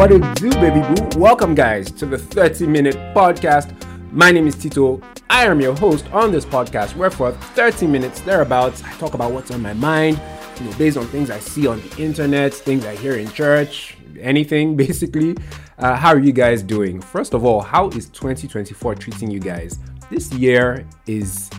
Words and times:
What 0.00 0.12
it 0.12 0.34
do, 0.36 0.48
baby 0.52 0.80
boo? 0.80 1.18
Welcome, 1.18 1.54
guys, 1.54 1.90
to 1.90 2.06
the 2.06 2.16
30 2.16 2.66
minute 2.66 2.94
podcast. 3.14 3.70
My 4.10 4.30
name 4.30 4.46
is 4.46 4.54
Tito. 4.54 5.02
I 5.28 5.44
am 5.44 5.60
your 5.60 5.76
host 5.76 6.10
on 6.10 6.32
this 6.32 6.46
podcast, 6.46 6.96
where 6.96 7.10
for 7.10 7.32
30 7.32 7.86
minutes 7.86 8.22
thereabouts, 8.22 8.82
I 8.82 8.94
talk 8.94 9.12
about 9.12 9.32
what's 9.32 9.50
on 9.50 9.60
my 9.60 9.74
mind, 9.74 10.18
you 10.58 10.64
know, 10.64 10.72
based 10.78 10.96
on 10.96 11.06
things 11.08 11.30
I 11.30 11.38
see 11.38 11.66
on 11.66 11.82
the 11.82 12.02
internet, 12.02 12.54
things 12.54 12.86
I 12.86 12.96
hear 12.96 13.18
in 13.18 13.30
church, 13.30 13.98
anything 14.18 14.74
basically. 14.84 15.36
Uh, 15.76 15.96
how 15.96 16.14
are 16.14 16.18
you 16.18 16.32
guys 16.32 16.62
doing? 16.62 17.02
First 17.02 17.34
of 17.34 17.44
all, 17.44 17.60
how 17.60 17.90
is 17.90 18.08
2024 18.08 18.94
treating 18.94 19.30
you 19.30 19.38
guys? 19.38 19.78
This 20.10 20.32
year 20.32 20.86
is 21.06 21.50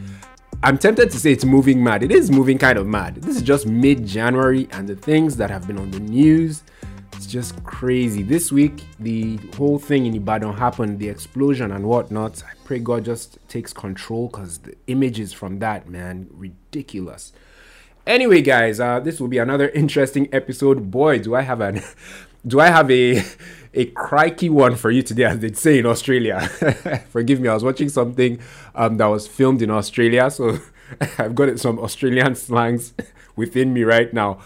I'm 0.64 0.80
tempted 0.80 1.12
to 1.12 1.20
say 1.20 1.32
it's 1.32 1.46
moving 1.46 1.84
mad. 1.84 2.02
It 2.02 2.12
is 2.12 2.32
moving 2.32 2.58
kind 2.58 2.80
of 2.80 2.88
mad. 2.88 3.18
This 3.18 3.36
is 3.36 3.44
just 3.44 3.68
mid 3.68 4.04
January, 4.04 4.68
and 4.72 4.88
the 4.88 4.96
things 4.96 5.38
that 5.38 5.52
have 5.52 5.68
been 5.68 5.78
on 5.78 5.92
the 5.92 6.00
news, 6.00 6.64
it's 7.22 7.32
just 7.32 7.64
crazy. 7.64 8.24
This 8.24 8.52
week, 8.52 8.84
the 9.00 9.38
whole 9.56 9.78
thing 9.78 10.08
in 10.08 10.16
Ibadan 10.16 10.58
happened, 10.58 10.98
the 10.98 11.08
explosion 11.08 11.72
and 11.72 11.86
whatnot. 11.86 12.42
I 12.44 12.54
pray 12.66 12.80
God 12.80 13.06
just 13.06 13.38
takes 13.48 13.74
control 13.74 14.28
because 14.28 14.58
the 14.58 14.76
images 14.88 15.32
from 15.32 15.60
that, 15.60 15.88
man, 15.88 16.28
ridiculous. 16.32 17.32
Anyway, 18.08 18.42
guys, 18.42 18.80
uh, 18.80 19.00
this 19.00 19.20
will 19.20 19.28
be 19.28 19.38
another 19.38 19.70
interesting 19.82 20.30
episode. 20.34 20.90
Boy, 20.90 21.20
do 21.20 21.36
I 21.36 21.42
have 21.42 21.62
an, 21.62 21.84
do 22.48 22.60
I 22.60 22.70
have 22.70 22.90
a 22.90 23.24
a 23.76 23.86
crikey 23.86 24.50
one 24.50 24.76
for 24.76 24.90
you 24.90 25.04
today, 25.04 25.26
as 25.26 25.38
they'd 25.38 25.56
say 25.56 25.78
in 25.78 25.86
Australia. 25.86 26.40
Forgive 27.10 27.40
me, 27.40 27.50
I 27.50 27.54
was 27.54 27.64
watching 27.64 27.90
something 27.90 28.40
um, 28.74 28.98
that 28.98 29.06
was 29.06 29.28
filmed 29.28 29.62
in 29.62 29.70
Australia, 29.70 30.32
so 30.32 30.58
I've 31.20 31.36
got 31.36 31.60
some 31.60 31.78
Australian 31.78 32.34
slangs 32.34 32.96
within 33.36 33.76
me 33.76 33.84
right 33.84 34.12
now. 34.12 34.40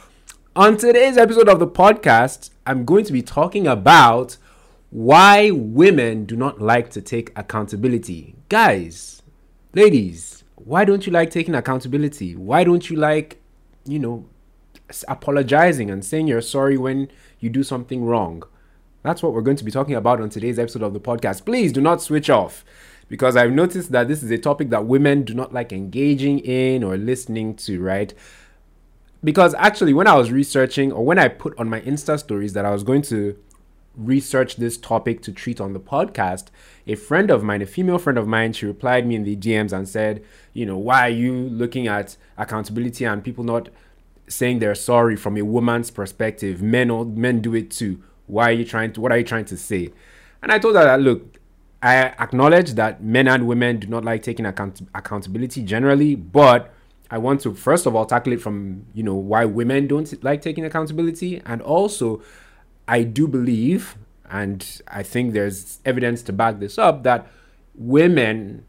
On 0.57 0.77
today's 0.77 1.17
episode 1.17 1.49
of 1.49 1.59
the 1.59 1.67
podcast, 1.67 2.49
I'm 2.65 2.85
going 2.85 3.03
to 3.03 3.11
be 3.11 3.21
talking 3.21 3.67
about 3.67 4.37
why 4.89 5.51
women 5.51 6.23
do 6.23 6.37
not 6.37 6.61
like 6.61 6.89
to 6.91 7.01
take 7.01 7.37
accountability. 7.37 8.35
Guys, 8.47 9.21
ladies, 9.73 10.45
why 10.55 10.85
don't 10.85 11.05
you 11.05 11.11
like 11.11 11.29
taking 11.29 11.55
accountability? 11.55 12.37
Why 12.37 12.63
don't 12.63 12.89
you 12.89 12.95
like, 12.95 13.41
you 13.83 13.99
know, 13.99 14.29
apologizing 15.09 15.91
and 15.91 16.05
saying 16.05 16.27
you're 16.27 16.39
sorry 16.39 16.77
when 16.77 17.11
you 17.41 17.49
do 17.49 17.61
something 17.61 18.05
wrong? 18.05 18.41
That's 19.03 19.21
what 19.21 19.33
we're 19.33 19.41
going 19.41 19.57
to 19.57 19.65
be 19.65 19.71
talking 19.71 19.95
about 19.95 20.21
on 20.21 20.29
today's 20.29 20.57
episode 20.57 20.83
of 20.83 20.93
the 20.93 21.01
podcast. 21.01 21.43
Please 21.43 21.73
do 21.73 21.81
not 21.81 22.01
switch 22.01 22.29
off 22.29 22.63
because 23.09 23.35
I've 23.35 23.51
noticed 23.51 23.91
that 23.91 24.07
this 24.07 24.23
is 24.23 24.31
a 24.31 24.37
topic 24.37 24.69
that 24.69 24.85
women 24.85 25.23
do 25.23 25.33
not 25.33 25.53
like 25.53 25.73
engaging 25.73 26.39
in 26.39 26.81
or 26.81 26.95
listening 26.95 27.55
to, 27.57 27.81
right? 27.81 28.13
Because 29.23 29.55
actually, 29.55 29.93
when 29.93 30.07
I 30.07 30.15
was 30.15 30.31
researching 30.31 30.91
or 30.91 31.03
when 31.05 31.17
I 31.17 31.27
put 31.27 31.57
on 31.57 31.69
my 31.69 31.81
Insta 31.81 32.19
stories 32.19 32.53
that 32.53 32.65
I 32.65 32.71
was 32.71 32.83
going 32.83 33.01
to 33.03 33.37
research 33.95 34.57
this 34.57 34.77
topic 34.77 35.21
to 35.23 35.31
treat 35.31 35.59
on 35.59 35.73
the 35.73 35.79
podcast, 35.79 36.47
a 36.85 36.95
friend 36.95 37.31
of 37.31 37.43
mine, 37.43 37.61
a 37.61 37.65
female 37.65 37.97
friend 37.97 38.17
of 38.17 38.27
mine, 38.27 38.53
she 38.53 38.65
replied 38.65 39.07
me 39.07 39.15
in 39.15 39.23
the 39.23 39.35
DMs 39.35 39.71
and 39.71 39.87
said, 39.87 40.23
you 40.53 40.65
know, 40.65 40.77
why 40.77 41.07
are 41.07 41.13
you 41.13 41.33
looking 41.33 41.87
at 41.87 42.17
accountability 42.37 43.05
and 43.05 43.23
people 43.23 43.43
not 43.43 43.69
saying 44.27 44.59
they're 44.59 44.75
sorry 44.75 45.15
from 45.15 45.37
a 45.37 45.41
woman's 45.43 45.89
perspective? 45.89 46.61
Men 46.61 47.15
men 47.15 47.41
do 47.41 47.55
it 47.55 47.71
too 47.71 48.03
why 48.27 48.49
are 48.49 48.53
you 48.53 48.65
trying 48.65 48.91
to? 48.93 49.01
What 49.01 49.11
are 49.11 49.17
you 49.17 49.23
trying 49.23 49.45
to 49.45 49.57
say? 49.57 49.91
And 50.41 50.51
I 50.51 50.59
told 50.59 50.75
her 50.75 50.83
that 50.83 51.01
look, 51.01 51.37
I 51.81 51.97
acknowledge 51.97 52.73
that 52.73 53.03
men 53.03 53.27
and 53.27 53.47
women 53.47 53.79
do 53.79 53.87
not 53.87 54.03
like 54.03 54.23
taking 54.23 54.45
account- 54.45 54.87
accountability 54.95 55.61
generally, 55.63 56.15
but 56.15 56.73
I 57.15 57.17
want 57.17 57.39
to 57.41 57.53
first 57.53 57.85
of 57.85 57.95
all 57.95 58.05
tackle 58.05 58.33
it 58.33 58.41
from 58.41 58.87
you 58.93 59.01
know 59.01 59.15
why 59.15 59.45
women 59.45 59.87
don't 59.87 60.21
like 60.21 60.41
taking 60.41 60.65
accountability, 60.65 61.41
and 61.45 61.61
also 61.61 62.21
I 62.89 63.03
do 63.03 63.25
believe, 63.25 63.95
and 64.29 64.81
I 64.89 65.01
think 65.03 65.31
there's 65.31 65.79
evidence 65.85 66.21
to 66.23 66.33
back 66.33 66.59
this 66.59 66.77
up 66.77 67.03
that 67.03 67.25
women 67.73 68.65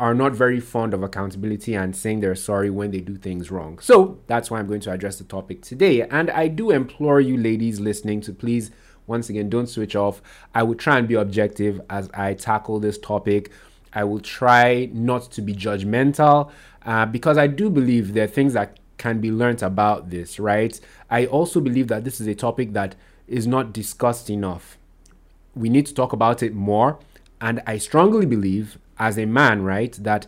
are 0.00 0.12
not 0.12 0.32
very 0.32 0.58
fond 0.58 0.92
of 0.92 1.04
accountability 1.04 1.76
and 1.76 1.94
saying 1.94 2.18
they're 2.18 2.34
sorry 2.34 2.68
when 2.68 2.90
they 2.90 2.98
do 2.98 3.16
things 3.16 3.52
wrong. 3.52 3.78
So 3.78 4.18
that's 4.26 4.50
why 4.50 4.58
I'm 4.58 4.66
going 4.66 4.80
to 4.80 4.90
address 4.90 5.18
the 5.18 5.24
topic 5.24 5.62
today. 5.62 6.02
And 6.02 6.30
I 6.30 6.48
do 6.48 6.72
implore 6.72 7.20
you, 7.20 7.36
ladies 7.36 7.78
listening, 7.78 8.20
to 8.22 8.32
please 8.32 8.72
once 9.06 9.28
again, 9.28 9.48
don't 9.50 9.68
switch 9.68 9.94
off. 9.94 10.22
I 10.54 10.62
will 10.62 10.74
try 10.74 10.98
and 10.98 11.06
be 11.06 11.14
objective 11.14 11.80
as 11.90 12.10
I 12.14 12.34
tackle 12.34 12.80
this 12.80 12.98
topic. 12.98 13.52
I 13.94 14.04
will 14.04 14.20
try 14.20 14.90
not 14.92 15.30
to 15.32 15.42
be 15.42 15.54
judgmental 15.54 16.50
uh, 16.84 17.06
because 17.06 17.38
I 17.38 17.46
do 17.46 17.70
believe 17.70 18.14
there 18.14 18.24
are 18.24 18.28
things 18.28 18.52
that 18.54 18.78
can 18.98 19.20
be 19.20 19.30
learned 19.30 19.62
about 19.62 20.10
this, 20.10 20.38
right? 20.38 20.78
I 21.10 21.26
also 21.26 21.60
believe 21.60 21.88
that 21.88 22.04
this 22.04 22.20
is 22.20 22.26
a 22.26 22.34
topic 22.34 22.72
that 22.72 22.94
is 23.26 23.46
not 23.46 23.72
discussed 23.72 24.30
enough. 24.30 24.78
We 25.54 25.68
need 25.68 25.86
to 25.86 25.94
talk 25.94 26.12
about 26.12 26.42
it 26.42 26.54
more. 26.54 26.98
And 27.40 27.62
I 27.66 27.78
strongly 27.78 28.26
believe, 28.26 28.78
as 28.98 29.18
a 29.18 29.26
man, 29.26 29.62
right, 29.62 29.92
that 30.02 30.26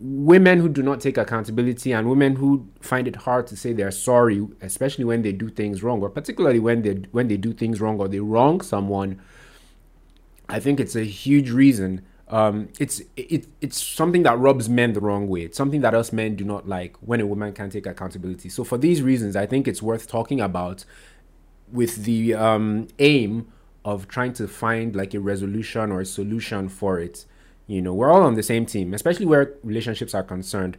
women 0.00 0.60
who 0.60 0.68
do 0.68 0.82
not 0.82 1.00
take 1.00 1.18
accountability 1.18 1.92
and 1.92 2.08
women 2.08 2.36
who 2.36 2.68
find 2.80 3.08
it 3.08 3.16
hard 3.16 3.46
to 3.48 3.56
say 3.56 3.72
they're 3.72 3.90
sorry 3.90 4.46
especially 4.60 5.04
when 5.04 5.22
they 5.22 5.32
do 5.32 5.48
things 5.48 5.82
wrong 5.82 6.00
or 6.00 6.08
particularly 6.08 6.60
when 6.60 6.82
they 6.82 6.94
when 7.10 7.26
they 7.26 7.36
do 7.36 7.52
things 7.52 7.80
wrong 7.80 7.98
or 7.98 8.06
they 8.06 8.20
wrong 8.20 8.60
someone 8.60 9.20
i 10.48 10.60
think 10.60 10.78
it's 10.78 10.94
a 10.94 11.02
huge 11.02 11.50
reason 11.50 12.00
um, 12.30 12.68
it's 12.78 13.00
it, 13.16 13.46
it's 13.60 13.82
something 13.82 14.22
that 14.24 14.38
rubs 14.38 14.68
men 14.68 14.92
the 14.92 15.00
wrong 15.00 15.28
way. 15.28 15.42
It's 15.42 15.56
something 15.56 15.80
that 15.80 15.94
us 15.94 16.12
men 16.12 16.36
do 16.36 16.44
not 16.44 16.68
like 16.68 16.96
when 17.00 17.20
a 17.20 17.26
woman 17.26 17.52
can 17.52 17.70
take 17.70 17.86
accountability. 17.86 18.48
So 18.50 18.64
for 18.64 18.76
these 18.76 19.02
reasons, 19.02 19.34
I 19.34 19.46
think 19.46 19.66
it's 19.66 19.82
worth 19.82 20.06
talking 20.06 20.40
about 20.40 20.84
with 21.72 22.04
the 22.04 22.34
um, 22.34 22.88
aim 22.98 23.48
of 23.84 24.08
trying 24.08 24.34
to 24.34 24.46
find 24.46 24.94
like 24.94 25.14
a 25.14 25.20
resolution 25.20 25.90
or 25.90 26.00
a 26.00 26.06
solution 26.06 26.68
for 26.68 26.98
it. 26.98 27.24
You 27.66 27.80
know, 27.80 27.94
we're 27.94 28.10
all 28.10 28.22
on 28.22 28.34
the 28.34 28.42
same 28.42 28.66
team, 28.66 28.92
especially 28.92 29.26
where 29.26 29.54
relationships 29.62 30.14
are 30.14 30.22
concerned. 30.22 30.76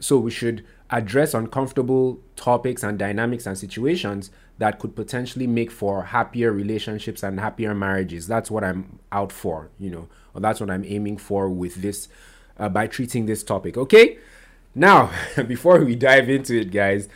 So 0.00 0.18
we 0.18 0.30
should 0.32 0.64
address 0.90 1.34
uncomfortable 1.34 2.20
topics 2.34 2.82
and 2.82 2.98
dynamics 2.98 3.46
and 3.46 3.56
situations 3.56 4.30
that 4.58 4.78
could 4.78 4.94
potentially 4.94 5.46
make 5.46 5.70
for 5.70 6.04
happier 6.04 6.52
relationships 6.52 7.22
and 7.22 7.40
happier 7.40 7.74
marriages. 7.74 8.26
That's 8.26 8.50
what 8.50 8.62
I'm 8.62 8.98
out 9.10 9.32
for, 9.32 9.70
you 9.78 9.90
know, 9.90 10.08
or 10.34 10.40
that's 10.40 10.60
what 10.60 10.70
I'm 10.70 10.84
aiming 10.84 11.18
for 11.18 11.48
with 11.48 11.76
this 11.76 12.08
uh, 12.58 12.68
by 12.68 12.86
treating 12.86 13.26
this 13.26 13.42
topic. 13.42 13.76
Okay? 13.76 14.18
Now, 14.74 15.10
before 15.46 15.84
we 15.84 15.96
dive 15.96 16.28
into 16.28 16.60
it, 16.60 16.70
guys, 16.70 17.08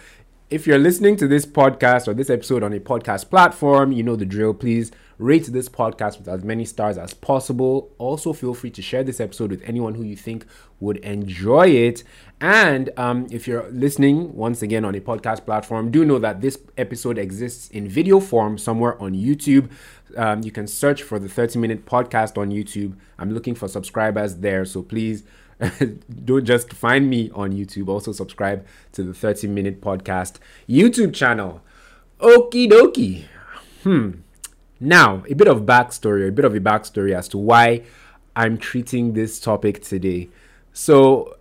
if 0.50 0.66
you're 0.66 0.78
listening 0.78 1.16
to 1.16 1.28
this 1.28 1.44
podcast 1.44 2.06
or 2.08 2.14
this 2.14 2.30
episode 2.30 2.62
on 2.62 2.72
a 2.72 2.80
podcast 2.80 3.30
platform, 3.30 3.92
you 3.92 4.02
know 4.02 4.16
the 4.16 4.26
drill. 4.26 4.54
Please 4.54 4.92
Rate 5.18 5.46
this 5.46 5.68
podcast 5.68 6.18
with 6.18 6.28
as 6.28 6.44
many 6.44 6.66
stars 6.66 6.98
as 6.98 7.14
possible. 7.14 7.90
Also, 7.96 8.34
feel 8.34 8.52
free 8.52 8.70
to 8.70 8.82
share 8.82 9.02
this 9.02 9.18
episode 9.18 9.50
with 9.50 9.62
anyone 9.64 9.94
who 9.94 10.02
you 10.02 10.16
think 10.16 10.44
would 10.78 10.98
enjoy 10.98 11.68
it. 11.68 12.04
And 12.40 12.90
um, 12.98 13.26
if 13.30 13.48
you're 13.48 13.66
listening 13.70 14.34
once 14.34 14.60
again 14.60 14.84
on 14.84 14.94
a 14.94 15.00
podcast 15.00 15.46
platform, 15.46 15.90
do 15.90 16.04
know 16.04 16.18
that 16.18 16.42
this 16.42 16.58
episode 16.76 17.16
exists 17.16 17.68
in 17.70 17.88
video 17.88 18.20
form 18.20 18.58
somewhere 18.58 19.00
on 19.00 19.14
YouTube. 19.14 19.70
Um, 20.18 20.42
you 20.42 20.52
can 20.52 20.66
search 20.66 21.02
for 21.02 21.18
the 21.18 21.30
30 21.30 21.58
minute 21.60 21.86
podcast 21.86 22.36
on 22.36 22.50
YouTube. 22.50 22.94
I'm 23.18 23.32
looking 23.32 23.54
for 23.54 23.68
subscribers 23.68 24.36
there, 24.36 24.66
so 24.66 24.82
please 24.82 25.22
don't 26.24 26.44
just 26.44 26.74
find 26.74 27.08
me 27.08 27.30
on 27.30 27.52
YouTube. 27.52 27.88
Also, 27.88 28.12
subscribe 28.12 28.66
to 28.92 29.02
the 29.02 29.14
30 29.14 29.46
minute 29.48 29.80
podcast 29.80 30.34
YouTube 30.68 31.14
channel. 31.14 31.62
Okie 32.20 32.70
dokie. 32.70 33.24
Hmm. 33.82 34.25
Now, 34.80 35.22
a 35.28 35.34
bit 35.34 35.48
of 35.48 35.62
backstory, 35.62 36.28
a 36.28 36.32
bit 36.32 36.44
of 36.44 36.54
a 36.54 36.60
backstory 36.60 37.14
as 37.14 37.28
to 37.28 37.38
why 37.38 37.82
I'm 38.34 38.58
treating 38.58 39.14
this 39.14 39.40
topic 39.40 39.82
today. 39.82 40.28
So, 40.72 41.36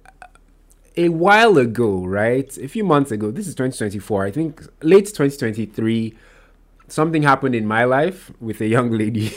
a 0.96 1.10
while 1.10 1.58
ago, 1.58 2.06
right? 2.06 2.58
A 2.58 2.68
few 2.68 2.86
months 2.86 3.12
ago, 3.12 3.32
this 3.32 3.48
is 3.48 3.56
2024, 3.56 4.26
I 4.26 4.32
think 4.32 4.62
late 4.82 5.08
2023, 5.08 6.16
something 6.88 7.24
happened 7.24 7.56
in 7.56 7.66
my 7.66 7.84
life 7.84 8.32
with 8.40 8.62
a 8.62 8.68
young 8.68 8.92
lady. 8.92 9.28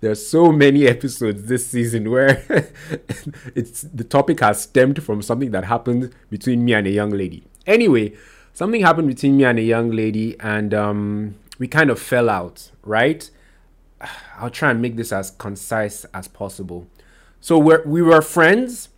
There's 0.00 0.26
so 0.26 0.52
many 0.52 0.86
episodes 0.86 1.44
this 1.44 1.66
season 1.66 2.10
where 2.10 2.44
it's 3.54 3.82
the 3.82 4.04
topic 4.04 4.40
has 4.40 4.62
stemmed 4.62 5.02
from 5.02 5.20
something 5.20 5.50
that 5.50 5.64
happened 5.64 6.14
between 6.30 6.64
me 6.64 6.72
and 6.72 6.86
a 6.86 6.90
young 6.90 7.10
lady. 7.10 7.44
Anyway, 7.66 8.14
something 8.54 8.80
happened 8.80 9.08
between 9.08 9.36
me 9.36 9.44
and 9.44 9.58
a 9.58 9.62
young 9.62 9.90
lady, 9.90 10.38
and 10.40 10.72
um, 10.72 11.34
we 11.58 11.68
kind 11.68 11.90
of 11.90 11.98
fell 11.98 12.28
out, 12.28 12.70
right? 12.82 13.30
I'll 14.38 14.50
try 14.50 14.70
and 14.70 14.82
make 14.82 14.96
this 14.96 15.12
as 15.12 15.30
concise 15.32 16.04
as 16.12 16.28
possible. 16.28 16.86
So 17.40 17.58
we're, 17.58 17.82
we 17.84 18.02
were 18.02 18.22
friends, 18.22 18.88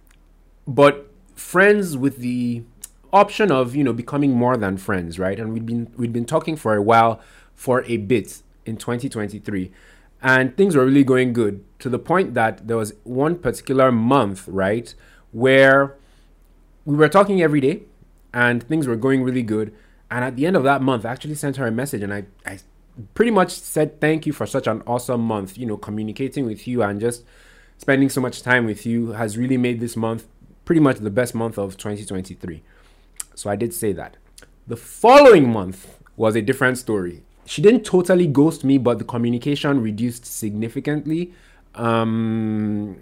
but 0.66 1.10
friends 1.34 1.96
with 1.96 2.18
the 2.18 2.62
option 3.12 3.50
of 3.50 3.74
you 3.74 3.82
know 3.82 3.92
becoming 3.92 4.32
more 4.32 4.56
than 4.56 4.76
friends, 4.76 5.18
right? 5.18 5.38
And 5.38 5.52
we'd 5.52 5.66
been 5.66 5.90
we'd 5.96 6.12
been 6.12 6.24
talking 6.24 6.56
for 6.56 6.74
a 6.74 6.82
while, 6.82 7.20
for 7.54 7.84
a 7.84 7.96
bit 7.96 8.42
in 8.66 8.76
2023, 8.76 9.70
and 10.22 10.56
things 10.56 10.76
were 10.76 10.84
really 10.84 11.04
going 11.04 11.32
good 11.32 11.64
to 11.78 11.88
the 11.88 11.98
point 11.98 12.34
that 12.34 12.66
there 12.66 12.76
was 12.76 12.92
one 13.04 13.36
particular 13.36 13.90
month, 13.90 14.46
right, 14.48 14.94
where 15.32 15.96
we 16.84 16.96
were 16.96 17.08
talking 17.08 17.40
every 17.40 17.60
day, 17.60 17.82
and 18.34 18.62
things 18.62 18.86
were 18.86 18.96
going 18.96 19.22
really 19.22 19.42
good 19.42 19.74
and 20.10 20.24
at 20.24 20.36
the 20.36 20.46
end 20.46 20.56
of 20.56 20.64
that 20.64 20.82
month, 20.82 21.04
I 21.04 21.10
actually 21.12 21.34
sent 21.34 21.56
her 21.56 21.66
a 21.66 21.70
message 21.70 22.02
and 22.02 22.12
I, 22.12 22.24
I 22.46 22.58
pretty 23.14 23.30
much 23.30 23.52
said 23.52 24.00
thank 24.00 24.26
you 24.26 24.32
for 24.32 24.46
such 24.46 24.66
an 24.66 24.82
awesome 24.86 25.20
month. 25.20 25.58
You 25.58 25.66
know, 25.66 25.76
communicating 25.76 26.46
with 26.46 26.66
you 26.66 26.82
and 26.82 27.00
just 27.00 27.24
spending 27.76 28.08
so 28.08 28.20
much 28.20 28.42
time 28.42 28.66
with 28.66 28.86
you 28.86 29.12
has 29.12 29.36
really 29.36 29.56
made 29.56 29.80
this 29.80 29.96
month 29.96 30.26
pretty 30.64 30.80
much 30.80 30.98
the 30.98 31.10
best 31.10 31.34
month 31.34 31.58
of 31.58 31.76
2023. 31.76 32.62
So 33.34 33.48
I 33.48 33.56
did 33.56 33.72
say 33.72 33.92
that. 33.92 34.16
The 34.66 34.76
following 34.76 35.50
month 35.50 35.98
was 36.16 36.36
a 36.36 36.42
different 36.42 36.76
story. 36.76 37.22
She 37.46 37.62
didn't 37.62 37.84
totally 37.84 38.26
ghost 38.26 38.64
me, 38.64 38.76
but 38.76 38.98
the 38.98 39.04
communication 39.04 39.80
reduced 39.80 40.26
significantly. 40.26 41.32
Um, 41.74 42.98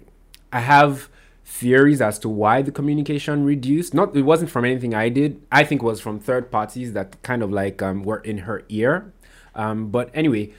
I 0.53 0.59
have 0.59 1.09
theories 1.47 2.01
as 2.01 2.19
to 2.19 2.27
why 2.27 2.61
the 2.61 2.71
communication 2.71 3.45
reduced. 3.45 3.93
Not 3.93 4.15
it 4.15 4.23
wasn't 4.23 4.51
from 4.51 4.65
anything 4.65 4.93
I 4.93 5.07
did. 5.09 5.41
I 5.51 5.63
think 5.63 5.81
it 5.81 5.85
was 5.85 6.01
from 6.01 6.19
third 6.19 6.51
parties 6.51 6.93
that 6.93 7.21
kind 7.23 7.41
of 7.41 7.51
like 7.51 7.81
um, 7.81 8.03
were 8.03 8.19
in 8.19 8.39
her 8.39 8.63
ear. 8.67 9.13
Um, 9.55 9.89
but 9.89 10.11
anyway, 10.13 10.51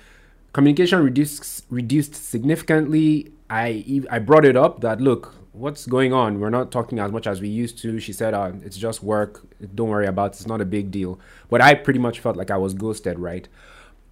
communication 0.52 1.02
reduced 1.05 1.67
reduced 1.70 2.14
significantly. 2.14 3.32
I 3.50 4.02
I 4.11 4.19
brought 4.19 4.46
it 4.46 4.56
up 4.56 4.81
that 4.81 5.00
look, 5.00 5.35
what's 5.52 5.87
going 5.87 6.12
on? 6.14 6.40
We're 6.40 6.50
not 6.50 6.73
talking 6.73 6.99
as 6.99 7.12
much 7.12 7.26
as 7.26 7.40
we 7.40 7.49
used 7.49 7.79
to. 7.82 8.00
She 8.00 8.14
said, 8.14 8.32
uh, 8.32 8.52
it's 8.64 8.76
just 8.76 9.02
work. 9.02 9.46
Don't 9.75 9.90
worry 9.90 10.06
about 10.06 10.32
it. 10.32 10.37
It's 10.37 10.46
not 10.46 10.61
a 10.62 10.64
big 10.64 10.90
deal. 10.90 11.20
But 11.50 11.61
I 11.61 11.75
pretty 11.75 11.99
much 11.99 12.19
felt 12.20 12.37
like 12.37 12.50
I 12.50 12.56
was 12.56 12.73
ghosted, 12.75 13.19
right? 13.19 13.46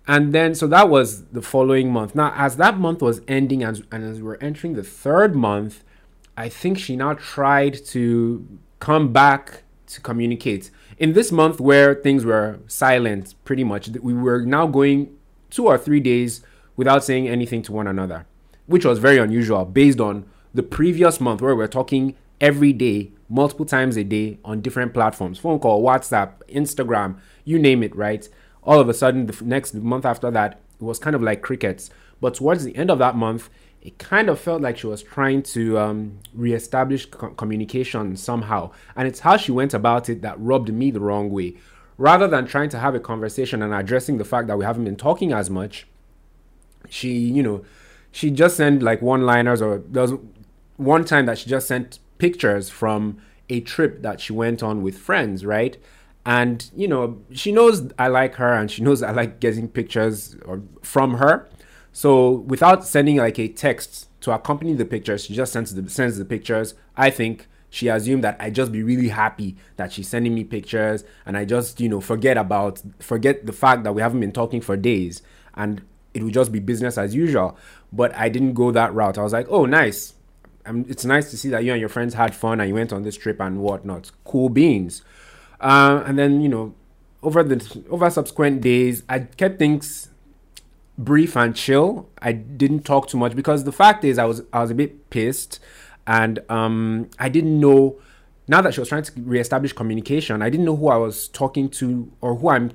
And 0.07 0.33
then, 0.33 0.55
so 0.55 0.67
that 0.69 0.89
was 0.89 1.25
the 1.27 1.43
following 1.43 1.91
month. 1.91 2.15
Now, 2.15 2.33
as 2.37 2.57
that 2.59 2.79
month 2.79 3.03
was 3.03 3.23
ending 3.27 3.65
and, 3.65 3.85
and 3.91 4.05
as 4.05 4.23
we're 4.23 4.37
entering 4.37 4.75
the 4.75 4.85
third 4.85 5.35
month, 5.35 5.83
I 6.37 6.49
think 6.49 6.79
she 6.79 6.97
now 6.97 7.15
tried 7.15 7.85
to 7.87 8.47
come 8.79 9.13
back 9.13 9.63
to 9.89 10.01
communicate. 10.01 10.71
In 10.99 11.13
this 11.13 11.33
month 11.33 11.61
where 11.61 11.95
things 11.95 12.25
were 12.25 12.59
silent, 12.67 13.35
pretty 13.45 13.65
much, 13.65 13.89
we 13.89 14.13
were 14.13 14.43
now 14.43 14.67
going 14.67 15.17
two 15.51 15.67
or 15.67 15.79
three 15.79 16.01
days 16.01 16.43
without 16.77 17.05
saying 17.05 17.29
anything 17.29 17.63
to 17.63 17.73
one 17.73 17.87
another, 17.87 18.27
which 18.67 18.85
was 18.85 18.99
very 18.99 19.19
unusual 19.19 19.65
based 19.65 20.01
on 20.01 20.27
the 20.53 20.63
previous 20.63 21.21
month 21.21 21.41
where 21.41 21.57
we're 21.57 21.67
talking 21.67 22.15
every 22.41 22.73
day, 22.73 23.13
multiple 23.29 23.67
times 23.67 23.97
a 23.97 24.05
day 24.05 24.39
on 24.45 24.61
different 24.61 24.93
platforms 24.93 25.39
phone 25.39 25.59
call, 25.59 25.83
WhatsApp, 25.83 26.33
Instagram, 26.49 27.19
you 27.45 27.59
name 27.59 27.83
it, 27.83 27.95
right? 27.97 28.29
All 28.63 28.81
of 28.81 28.89
a 28.89 28.95
sudden, 28.95 29.27
the 29.27 29.45
next 29.45 29.75
month 29.75 30.05
after 30.05 30.31
that, 30.31 30.61
it 30.81 30.85
was 30.85 30.99
kind 30.99 31.17
of 31.17 31.23
like 31.23 31.41
crickets. 31.41 31.91
But 32.21 32.35
towards 32.35 32.65
the 32.65 32.75
end 32.77 32.91
of 32.91 32.99
that 32.99 33.15
month, 33.15 33.49
it 33.87 33.99
kind 34.01 34.29
of 34.29 34.41
felt 34.41 34.61
like 34.63 34.79
she 34.79 34.89
was 34.89 35.01
trying 35.01 35.45
to 35.45 35.79
um, 35.79 36.19
reestablish 36.35 37.07
co- 37.07 37.31
communication 37.31 38.17
somehow. 38.17 38.73
And 38.97 39.07
it's 39.07 39.21
how 39.21 39.37
she 39.37 39.53
went 39.53 39.73
about 39.75 40.09
it 40.09 40.23
that 40.23 40.35
rubbed 40.41 40.75
me 40.75 40.91
the 40.91 40.99
wrong 40.99 41.31
way. 41.31 41.55
Rather 41.97 42.27
than 42.27 42.47
trying 42.47 42.69
to 42.71 42.81
have 42.81 42.97
a 42.97 43.01
conversation 43.01 43.63
and 43.63 43.73
addressing 43.73 44.19
the 44.19 44.25
fact 44.25 44.49
that 44.49 44.59
we 44.59 44.65
haven't 44.65 44.85
been 44.85 44.97
talking 44.97 45.33
as 45.33 45.49
much, 45.49 45.87
she, 46.91 47.13
you 47.17 47.45
know, 47.45 47.65
she 48.11 48.33
just 48.33 48.57
sent 48.57 48.83
like 48.83 49.01
one 49.03 49.25
liners 49.25 49.63
or 49.63 49.79
there 49.79 50.03
was 50.03 50.15
one 50.79 51.05
time 51.05 51.27
that 51.27 51.39
she 51.39 51.49
just 51.49 51.69
sent 51.69 52.01
pictures 52.19 52.69
from 52.69 53.19
a 53.49 53.61
trip 53.61 54.03
that 54.03 54.21
she 54.21 54.33
went 54.33 54.65
on 54.65 54.83
with 54.83 54.99
friends, 54.99 55.47
right? 55.47 55.77
And, 56.25 56.69
you 56.75 56.89
know, 56.89 57.23
she 57.31 57.53
knows 57.53 57.89
I 58.01 58.09
like 58.09 58.35
her 58.35 58.53
and 58.53 58.69
she 58.69 58.83
knows 58.83 59.01
I 59.01 59.13
like 59.13 59.39
getting 59.39 59.69
pictures 59.69 60.37
from 60.83 61.19
her. 61.19 61.49
So 61.97 62.31
without 62.31 62.85
sending 62.85 63.17
like 63.17 63.39
a 63.39 63.49
text 63.49 64.09
to 64.21 64.31
accompany 64.31 64.75
the 64.75 64.85
pictures, 64.85 65.25
she 65.25 65.33
just 65.33 65.51
sends 65.51 65.75
the 65.75 65.89
sends 65.89 66.19
the 66.19 66.27
pictures. 66.27 66.75
I 66.95 67.09
think 67.09 67.49
she 67.71 67.89
assumed 67.89 68.23
that 68.23 68.37
I'd 68.39 68.55
just 68.55 68.71
be 68.71 68.83
really 68.83 69.09
happy 69.09 69.57
that 69.77 69.95
she's 69.95 70.07
sending 70.07 70.35
me 70.35 70.45
pictures 70.45 71.05
and 71.25 71.39
I 71.39 71.47
just, 71.47 71.81
you 71.81 71.89
know, 71.89 72.03
forget 72.03 72.37
about 72.37 72.83
forget 73.01 73.47
the 73.47 73.53
fact 73.55 73.85
that 73.85 73.95
we 73.95 74.03
haven't 74.03 74.21
been 74.21 74.33
talking 74.33 74.61
for 74.61 74.77
days 74.77 75.23
and 75.55 75.81
it 76.13 76.23
would 76.23 76.35
just 76.35 76.53
be 76.53 76.59
business 76.59 76.99
as 76.99 77.15
usual. 77.15 77.57
But 77.91 78.15
I 78.15 78.29
didn't 78.29 78.53
go 78.53 78.71
that 78.73 78.93
route. 78.93 79.17
I 79.17 79.23
was 79.23 79.33
like, 79.33 79.47
oh 79.49 79.65
nice. 79.65 80.13
It's 80.67 81.07
nice 81.07 81.31
to 81.31 81.39
see 81.39 81.49
that 81.49 81.65
you 81.65 81.73
and 81.73 81.81
your 81.81 81.89
friends 81.89 82.13
had 82.13 82.35
fun 82.35 82.61
and 82.61 82.69
you 82.69 82.75
went 82.75 82.93
on 82.93 83.05
this 83.05 83.17
trip 83.17 83.41
and 83.41 83.61
whatnot. 83.61 84.13
Cool 84.25 84.51
beans. 84.51 85.01
Uh, 85.63 86.03
and 86.05 86.19
then, 86.19 86.43
you 86.43 86.51
know, 86.51 86.75
over 87.23 87.43
the 87.43 87.85
over 87.89 88.11
subsequent 88.11 88.61
days, 88.61 89.03
I 89.09 89.21
kept 89.21 89.59
things 89.59 90.11
brief 90.99 91.37
and 91.37 91.55
chill. 91.55 92.09
I 92.21 92.33
didn't 92.33 92.85
talk 92.85 93.09
too 93.09 93.19
much 93.19 93.35
because 93.37 93.65
the 93.65 93.73
fact 93.73 94.05
is 94.05 94.19
I 94.19 94.25
was 94.25 94.43
I 94.53 94.61
was 94.61 94.71
a 94.71 94.75
bit 94.75 95.11
pissed 95.11 95.61
and 96.07 96.39
um 96.49 97.11
I 97.19 97.29
didn't 97.29 97.59
know 97.59 97.99
now 98.49 98.63
that 98.63 98.75
she 98.75 98.81
was 98.81 98.89
trying 98.89 99.03
to 99.03 99.13
reestablish 99.23 99.73
communication, 99.73 100.41
I 100.41 100.51
didn't 100.51 100.67
know 100.67 100.77
who 100.77 100.89
I 100.89 100.97
was 100.97 101.29
talking 101.29 101.69
to 101.71 102.13
or 102.21 102.37
who 102.37 102.49
I'm 102.49 102.71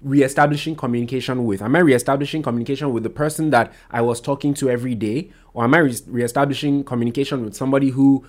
reestablishing 0.00 0.76
communication 0.76 1.44
with. 1.46 1.62
Am 1.62 1.74
I 1.74 1.80
reestablishing 1.80 2.42
communication 2.42 2.92
with 2.92 3.02
the 3.02 3.10
person 3.10 3.50
that 3.50 3.72
I 3.90 4.02
was 4.02 4.20
talking 4.20 4.54
to 4.54 4.70
every 4.70 4.94
day 4.94 5.30
or 5.52 5.64
am 5.64 5.74
I 5.74 5.78
re- 5.78 5.98
reestablishing 6.06 6.84
communication 6.84 7.44
with 7.44 7.56
somebody 7.56 7.90
who 7.90 8.24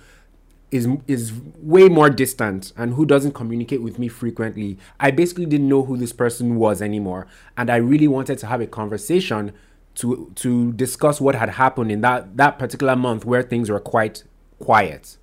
is 0.70 0.88
is 1.06 1.32
way 1.58 1.88
more 1.88 2.10
distant 2.10 2.72
and 2.76 2.94
who 2.94 3.06
doesn't 3.06 3.32
communicate 3.32 3.82
with 3.82 3.98
me 3.98 4.08
frequently. 4.08 4.78
I 4.98 5.10
basically 5.10 5.46
didn't 5.46 5.68
know 5.68 5.84
who 5.84 5.96
this 5.96 6.12
person 6.12 6.56
was 6.56 6.82
anymore, 6.82 7.26
and 7.56 7.70
I 7.70 7.76
really 7.76 8.08
wanted 8.08 8.38
to 8.38 8.46
have 8.46 8.60
a 8.60 8.66
conversation 8.66 9.52
to 9.96 10.32
to 10.36 10.72
discuss 10.72 11.20
what 11.20 11.34
had 11.34 11.50
happened 11.50 11.92
in 11.92 12.00
that 12.00 12.36
that 12.36 12.58
particular 12.58 12.96
month 12.96 13.24
where 13.24 13.42
things 13.42 13.70
were 13.70 13.80
quite 13.80 14.24
quiet, 14.58 15.16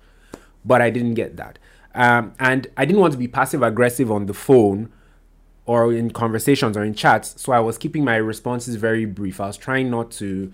but 0.64 0.80
I 0.80 0.90
didn't 0.90 1.14
get 1.14 1.36
that, 1.36 1.58
um, 1.94 2.34
and 2.38 2.66
I 2.76 2.84
didn't 2.84 3.00
want 3.00 3.12
to 3.12 3.18
be 3.18 3.28
passive 3.28 3.62
aggressive 3.62 4.10
on 4.10 4.26
the 4.26 4.34
phone 4.34 4.90
or 5.66 5.92
in 5.92 6.10
conversations 6.10 6.76
or 6.76 6.84
in 6.84 6.94
chats, 6.94 7.40
so 7.40 7.52
I 7.52 7.60
was 7.60 7.78
keeping 7.78 8.04
my 8.04 8.16
responses 8.16 8.76
very 8.76 9.04
brief. 9.04 9.40
I 9.40 9.46
was 9.46 9.56
trying 9.56 9.90
not 9.90 10.10
to 10.12 10.52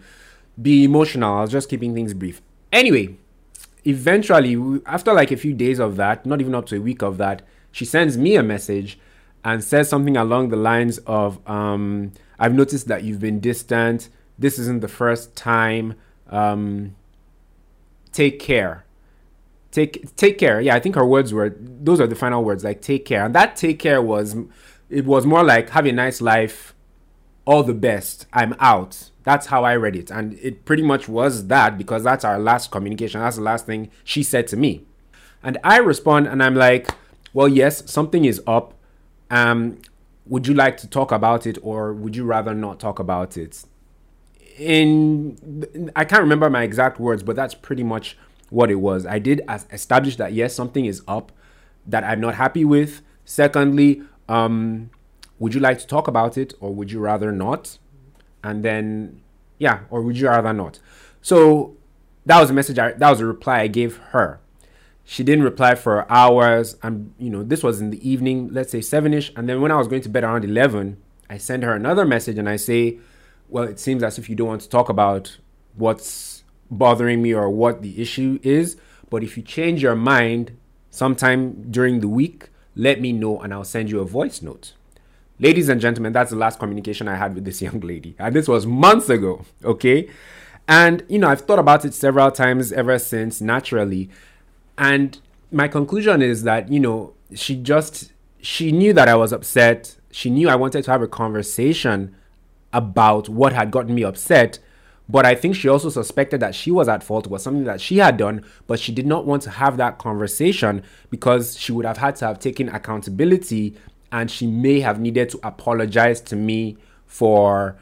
be 0.61 0.85
emotional. 0.85 1.39
I 1.39 1.41
was 1.43 1.51
just 1.51 1.69
keeping 1.69 1.95
things 1.95 2.15
brief. 2.15 2.41
Anyway, 2.73 3.17
eventually, 3.85 4.81
after 4.87 5.13
like 5.13 5.31
a 5.31 5.37
few 5.37 5.55
days 5.55 5.79
of 5.79 5.97
that, 5.97 6.27
not 6.27 6.41
even 6.41 6.55
up 6.55 6.67
to 6.67 6.77
a 6.77 6.81
week 6.81 7.03
of 7.03 7.19
that, 7.19 7.43
she 7.73 7.85
sends 7.85 8.19
me 8.19 8.37
a 8.37 8.43
message 8.43 8.99
and 9.45 9.63
says 9.63 9.89
something 9.89 10.17
along 10.17 10.51
the 10.51 10.57
lines 10.57 10.99
of, 11.07 11.39
um, 11.49 12.13
I've 12.39 12.55
noticed 12.55 12.89
that 12.89 13.05
you've 13.05 13.21
been 13.21 13.41
distant. 13.41 14.09
This 14.39 14.59
isn't 14.59 14.81
the 14.81 14.89
first 14.89 15.37
time. 15.37 15.95
Um, 16.29 16.95
take 18.13 18.39
care. 18.39 18.85
Take 19.71 20.17
take 20.17 20.37
care. 20.39 20.61
Yeah, 20.61 20.75
I 20.75 20.81
think 20.81 20.97
her 20.97 21.07
words 21.07 21.33
were 21.33 21.55
those 21.59 22.01
are 22.01 22.07
the 22.07 22.17
final 22.17 22.43
words, 22.43 22.65
like 22.65 22.83
take 22.83 23.05
care. 23.05 23.25
And 23.25 23.35
that 23.37 23.55
take 23.55 23.79
care 23.79 24.03
was 24.03 24.37
it 24.89 25.05
was 25.05 25.25
more 25.25 25.45
like 25.45 25.71
have 25.71 25.87
a 25.87 25.93
nice 25.93 26.21
life, 26.21 26.75
all 27.45 27.63
the 27.63 27.75
best. 27.75 28.27
I'm 28.33 28.57
out. 28.59 29.11
That's 29.25 29.47
how 29.47 29.65
I 29.65 29.77
read 29.77 29.97
it. 29.97 30.11
And 30.11 30.35
it 30.41 30.65
pretty 30.65 30.83
much 30.83 31.09
was 31.09 31.47
that 31.49 31.77
because 31.77 32.03
that's 32.05 32.25
our 32.25 32.39
last 32.39 32.71
communication. 32.71 33.21
That's 33.21 33.37
the 33.37 33.43
last 33.43 33.67
thing 33.67 33.91
she 34.05 34.23
said 34.23 34.47
to 34.49 34.57
me. 34.57 34.85
And 35.43 35.59
I 35.65 35.79
respond 35.79 36.27
and 36.27 36.43
I'm 36.43 36.55
like, 36.55 36.91
well, 37.33 37.49
yes, 37.49 37.91
something 37.91 38.25
is 38.25 38.43
up. 38.47 38.75
Um, 39.31 39.81
would 40.27 40.47
you 40.47 40.55
like 40.55 40.77
to 40.79 40.89
talk 40.89 41.13
about 41.13 41.47
it 41.47 41.59
or 41.63 41.93
would 41.93 42.17
you 42.17 42.25
rather 42.25 42.55
not 42.55 42.81
talk 42.81 42.99
about 42.99 43.37
it? 43.37 43.65
In 44.59 45.91
I 45.97 46.05
can't 46.05 46.23
remember 46.23 46.51
my 46.51 46.63
exact 46.63 47.01
words, 47.01 47.23
but 47.23 47.37
that's 47.37 47.55
pretty 47.55 47.83
much 47.83 48.17
what 48.51 48.71
it 48.71 48.77
was. 48.77 49.07
I 49.07 49.19
did 49.19 49.43
establish 49.73 50.17
that 50.17 50.33
yes, 50.33 50.55
something 50.55 50.85
is 50.85 51.03
up 51.09 51.33
that 51.87 52.05
I'm 52.05 52.21
not 52.21 52.35
happy 52.35 52.65
with. 52.65 53.03
Secondly, 53.25 54.03
um, 54.29 54.91
would 55.39 55.55
you 55.55 55.61
like 55.61 55.79
to 55.79 55.87
talk 55.87 56.09
about 56.09 56.37
it 56.37 56.53
or 56.61 56.75
would 56.75 56.93
you 56.93 57.01
rather 57.01 57.33
not? 57.33 57.79
And 58.43 58.65
then 58.65 59.21
yeah, 59.59 59.81
or 59.91 60.03
would 60.03 60.19
you 60.19 60.27
rather 60.27 60.53
not? 60.53 60.81
So 61.23 61.77
that 62.27 62.41
was 62.41 62.51
a 62.51 62.53
message. 62.55 62.79
I, 62.79 62.93
that 62.93 63.11
was 63.11 63.21
a 63.21 63.27
reply 63.27 63.61
I 63.61 63.67
gave 63.69 63.99
her. 64.13 64.41
She 65.05 65.25
didn't 65.25 65.45
reply 65.45 65.75
for 65.75 66.11
hours, 66.11 66.77
and 66.83 67.13
you 67.19 67.31
know 67.31 67.43
this 67.43 67.63
was 67.63 67.81
in 67.81 67.91
the 67.91 68.09
evening, 68.09 68.49
let's 68.53 68.73
say 68.73 68.81
seven 68.81 69.13
ish. 69.13 69.33
And 69.37 69.49
then 69.49 69.61
when 69.61 69.71
I 69.71 69.77
was 69.77 69.89
going 69.89 70.03
to 70.03 70.09
bed 70.09 70.25
around 70.25 70.45
eleven, 70.45 70.97
I 71.29 71.39
send 71.39 71.63
her 71.63 71.75
another 71.75 72.05
message 72.05 72.39
and 72.39 72.49
I 72.49 72.57
say, 72.57 72.99
"Well, 73.49 73.65
it 73.65 73.79
seems 73.79 74.03
as 74.03 74.19
if 74.19 74.29
you 74.31 74.37
don't 74.37 74.49
want 74.49 74.63
to 74.63 74.69
talk 74.69 74.89
about 74.89 75.39
what's 75.75 76.45
bothering 76.71 77.23
me 77.23 77.35
or 77.35 77.51
what 77.51 77.83
the 77.83 78.01
issue 78.01 78.39
is. 78.43 78.77
But 79.11 79.25
if 79.25 79.37
you 79.37 79.43
change 79.43 79.83
your 79.83 79.97
mind 79.97 80.57
sometime 80.91 81.71
during 81.71 82.01
the 82.01 82.09
week, 82.09 82.51
let 82.77 83.01
me 83.01 83.13
know, 83.13 83.41
and 83.41 83.53
I'll 83.53 83.65
send 83.65 83.91
you 83.91 84.01
a 84.01 84.05
voice 84.05 84.41
note." 84.41 84.75
Ladies 85.41 85.71
and 85.71 85.81
gentlemen, 85.81 86.13
that's 86.13 86.33
the 86.33 86.37
last 86.37 86.59
communication 86.59 87.09
I 87.09 87.17
had 87.17 87.35
with 87.35 87.47
this 87.47 87.63
young 87.63 87.81
lady. 87.81 88.15
And 88.19 88.37
this 88.37 88.47
was 88.47 88.67
months 88.67 89.09
ago, 89.09 89.47
okay? 89.65 90.11
And, 90.69 91.03
you 91.09 91.19
know, 91.19 91.29
I've 91.29 91.41
thought 91.41 91.59
about 91.59 91.87
it 91.87 91.95
several 91.95 92.31
times 92.31 92.73
ever 92.73 92.99
since, 92.99 93.41
naturally. 93.41 94.11
And 94.77 95.19
my 95.51 95.67
conclusion 95.67 96.21
is 96.21 96.43
that, 96.43 96.71
you 96.71 96.79
know, 96.79 97.15
she 97.35 97.57
just, 97.57 98.13
she 98.43 98.71
knew 98.71 98.93
that 98.93 99.09
I 99.09 99.15
was 99.15 99.33
upset. 99.33 99.97
She 100.11 100.29
knew 100.29 100.51
I 100.51 100.57
wanted 100.57 100.85
to 100.85 100.91
have 100.91 101.01
a 101.01 101.09
conversation 101.09 102.15
about 102.75 103.31
what 103.31 103.55
had 103.55 103.71
gotten 103.71 103.95
me 103.95 104.05
upset. 104.05 104.59
But 105.09 105.25
I 105.25 105.35
think 105.35 105.57
she 105.57 105.69
also 105.69 105.89
suspected 105.89 106.41
that 106.41 106.55
she 106.55 106.71
was 106.71 106.87
at 106.87 107.03
fault, 107.03 107.27
was 107.29 107.43
something 107.43 107.65
that 107.65 107.81
she 107.81 107.97
had 107.97 108.19
done, 108.19 108.45
but 108.67 108.79
she 108.79 108.93
did 108.93 109.07
not 109.07 109.25
want 109.25 109.41
to 109.45 109.51
have 109.51 109.79
that 109.79 109.97
conversation 109.97 110.83
because 111.09 111.59
she 111.59 111.73
would 111.73 111.87
have 111.87 111.97
had 111.97 112.17
to 112.17 112.27
have 112.27 112.39
taken 112.39 112.69
accountability 112.69 113.75
and 114.13 114.31
she 114.31 114.47
may 114.47 114.81
have 114.81 115.01
needed 115.01 115.29
to 115.31 115.41
apologize 115.43 116.21
to 116.23 116.37
me 116.37 116.77
for 117.07 117.77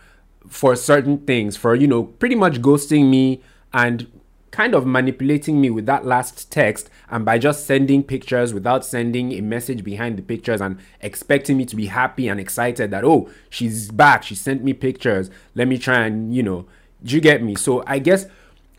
for 0.49 0.75
certain 0.75 1.19
things, 1.19 1.57
for 1.57 1.75
you 1.75 1.87
know, 1.87 2.05
pretty 2.05 2.35
much 2.35 2.63
ghosting 2.63 3.11
me 3.11 3.43
and 3.73 4.11
kind 4.51 4.75
of 4.75 4.87
manipulating 4.87 5.61
me 5.61 5.69
with 5.69 5.85
that 5.85 6.07
last 6.07 6.51
text 6.51 6.89
and 7.11 7.23
by 7.25 7.37
just 7.37 7.67
sending 7.67 8.03
pictures 8.03 8.55
without 8.55 8.83
sending 8.83 9.33
a 9.33 9.43
message 9.43 9.85
behind 9.85 10.17
the 10.17 10.23
pictures 10.23 10.63
and 10.63 10.79
expecting 11.03 11.59
me 11.59 11.67
to 11.67 11.77
be 11.77 11.85
happy 11.87 12.29
and 12.29 12.41
excited 12.41 12.91
that 12.91 13.05
oh 13.05 13.29
she's 13.51 13.91
back 13.91 14.23
she 14.23 14.35
sent 14.35 14.65
me 14.65 14.73
pictures 14.73 15.31
let 15.55 15.69
me 15.69 15.77
try 15.77 16.07
and 16.07 16.35
you 16.35 16.43
know 16.43 16.65
do 17.05 17.15
you 17.15 17.21
get 17.21 17.43
me? 17.43 17.55
So 17.57 17.85
i 17.87 17.99
guess 17.99 18.25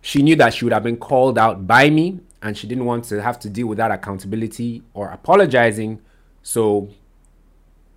she 0.02 0.22
knew 0.24 0.36
that 0.38 0.54
she 0.54 0.66
would 0.66 0.74
have 0.74 0.84
been 0.84 0.98
called 0.98 1.38
out 1.38 1.68
by 1.68 1.90
me 1.90 2.20
and 2.42 2.58
she 2.58 2.68
didn't 2.68 2.86
want 2.86 3.06
to 3.06 3.22
have 3.22 3.40
to 3.40 3.50
deal 3.50 3.68
with 3.68 3.78
that 3.78 3.92
accountability 3.92 4.82
or 4.94 5.10
apologizing. 5.10 6.02
So 6.42 6.90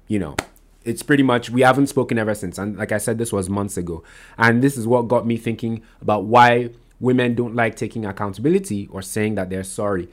you 0.08 0.18
know 0.18 0.36
it's 0.84 1.02
pretty 1.02 1.22
much 1.22 1.50
we 1.50 1.62
haven't 1.62 1.86
spoken 1.86 2.18
ever 2.18 2.34
since. 2.34 2.58
And 2.58 2.76
like 2.76 2.92
i 2.92 2.98
said 2.98 3.18
this 3.18 3.32
was 3.32 3.48
months 3.48 3.76
ago. 3.76 4.02
And 4.38 4.62
this 4.62 4.76
is 4.76 4.86
what 4.86 5.08
got 5.08 5.26
me 5.26 5.36
thinking 5.36 5.82
about 6.00 6.24
why 6.24 6.70
women 7.00 7.34
don't 7.34 7.54
like 7.54 7.74
taking 7.76 8.06
accountability 8.06 8.88
or 8.90 9.02
saying 9.02 9.34
that 9.36 9.50
they're 9.50 9.64
sorry. 9.64 10.08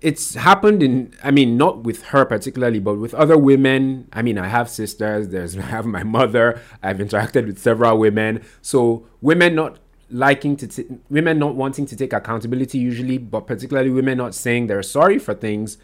It's 0.00 0.34
happened 0.34 0.82
in 0.82 1.14
i 1.22 1.30
mean 1.30 1.56
not 1.56 1.84
with 1.84 2.02
her 2.04 2.24
particularly 2.24 2.80
but 2.80 2.96
with 2.96 3.14
other 3.14 3.38
women. 3.38 4.08
I 4.12 4.22
mean 4.22 4.38
i 4.38 4.48
have 4.48 4.68
sisters 4.68 5.28
there's 5.28 5.56
i 5.58 5.62
have 5.62 5.86
my 5.86 6.02
mother 6.02 6.60
i've 6.82 6.98
interacted 6.98 7.46
with 7.46 7.58
several 7.58 7.98
women. 7.98 8.44
So 8.62 9.06
women 9.20 9.54
not 9.54 9.78
liking 10.08 10.56
to 10.56 10.68
t- 10.68 10.86
women 11.10 11.36
not 11.38 11.56
wanting 11.56 11.84
to 11.84 11.96
take 11.96 12.12
accountability 12.12 12.78
usually 12.78 13.18
but 13.18 13.46
particularly 13.46 13.90
women 13.90 14.18
not 14.18 14.36
saying 14.36 14.68
they're 14.68 14.82
sorry 14.82 15.18
for 15.18 15.34
things 15.34 15.78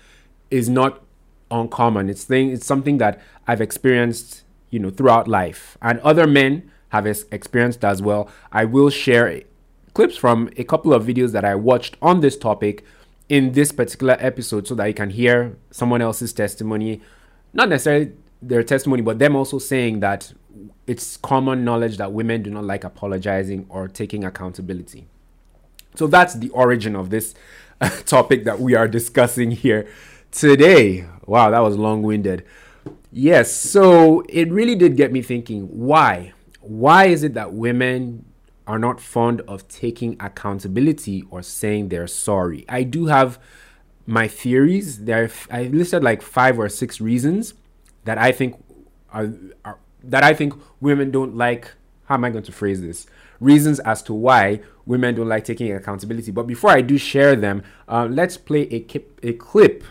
is 0.48 0.68
not 0.68 1.02
uncommon. 1.52 2.08
It's 2.08 2.24
thing 2.24 2.50
it's 2.50 2.66
something 2.66 2.98
that 2.98 3.20
i've 3.46 3.60
experienced 3.60 4.42
you 4.70 4.78
know 4.78 4.90
throughout 4.90 5.28
life. 5.28 5.76
And 5.80 6.00
other 6.00 6.26
men 6.26 6.70
have 6.88 7.06
experienced 7.06 7.84
as 7.84 8.02
well. 8.02 8.28
I 8.50 8.64
will 8.64 8.90
share 8.90 9.42
clips 9.94 10.16
from 10.16 10.50
a 10.56 10.64
couple 10.64 10.92
of 10.94 11.04
videos 11.04 11.32
that 11.32 11.44
i 11.44 11.54
watched 11.54 11.96
on 12.00 12.20
this 12.20 12.36
topic 12.36 12.84
in 13.28 13.52
this 13.52 13.72
particular 13.72 14.16
episode 14.18 14.66
so 14.66 14.74
that 14.74 14.86
you 14.86 14.94
can 14.94 15.10
hear 15.10 15.56
someone 15.70 16.02
else's 16.02 16.32
testimony. 16.32 17.00
Not 17.52 17.68
necessarily 17.68 18.12
their 18.40 18.62
testimony 18.62 19.02
but 19.02 19.18
them 19.18 19.36
also 19.36 19.58
saying 19.58 20.00
that 20.00 20.32
it's 20.86 21.16
common 21.18 21.64
knowledge 21.64 21.96
that 21.98 22.12
women 22.12 22.42
do 22.42 22.50
not 22.50 22.64
like 22.64 22.84
apologizing 22.84 23.66
or 23.68 23.88
taking 23.88 24.24
accountability. 24.24 25.06
So 25.94 26.06
that's 26.06 26.34
the 26.34 26.48
origin 26.50 26.96
of 26.96 27.10
this 27.10 27.34
topic 28.06 28.44
that 28.44 28.60
we 28.60 28.74
are 28.74 28.88
discussing 28.88 29.50
here 29.50 29.88
today. 30.32 31.06
Wow, 31.26 31.50
that 31.50 31.60
was 31.60 31.76
long 31.76 32.02
winded. 32.02 32.44
Yes, 33.12 33.52
so 33.52 34.24
it 34.28 34.50
really 34.50 34.74
did 34.74 34.96
get 34.96 35.12
me 35.12 35.22
thinking 35.22 35.64
why? 35.66 36.32
Why 36.60 37.06
is 37.06 37.22
it 37.22 37.34
that 37.34 37.52
women 37.52 38.24
are 38.66 38.78
not 38.78 39.00
fond 39.00 39.42
of 39.42 39.68
taking 39.68 40.16
accountability 40.18 41.24
or 41.30 41.42
saying 41.42 41.90
they're 41.90 42.06
sorry? 42.06 42.64
I 42.68 42.82
do 42.82 43.06
have 43.06 43.38
my 44.06 44.28
theories. 44.28 45.04
There, 45.04 45.30
I 45.50 45.64
listed 45.64 46.02
like 46.02 46.22
five 46.22 46.58
or 46.58 46.68
six 46.68 47.00
reasons 47.00 47.54
that 48.04 48.18
I 48.18 48.32
think 48.32 48.62
are, 49.12 49.32
are 49.64 49.78
that 50.02 50.24
I 50.24 50.34
think 50.34 50.54
women 50.80 51.10
don't 51.10 51.36
like. 51.36 51.70
How 52.06 52.14
am 52.14 52.24
I 52.24 52.30
going 52.30 52.44
to 52.44 52.52
phrase 52.52 52.80
this? 52.80 53.06
Reasons 53.40 53.78
as 53.80 54.02
to 54.04 54.14
why 54.14 54.60
women 54.86 55.14
don't 55.14 55.28
like 55.28 55.44
taking 55.44 55.72
accountability. 55.72 56.30
But 56.30 56.46
before 56.46 56.70
I 56.70 56.80
do 56.80 56.98
share 56.98 57.36
them, 57.36 57.62
uh, 57.88 58.08
let's 58.10 58.36
play 58.36 58.62
a, 58.72 58.86
a 59.22 59.32
clip. 59.34 59.84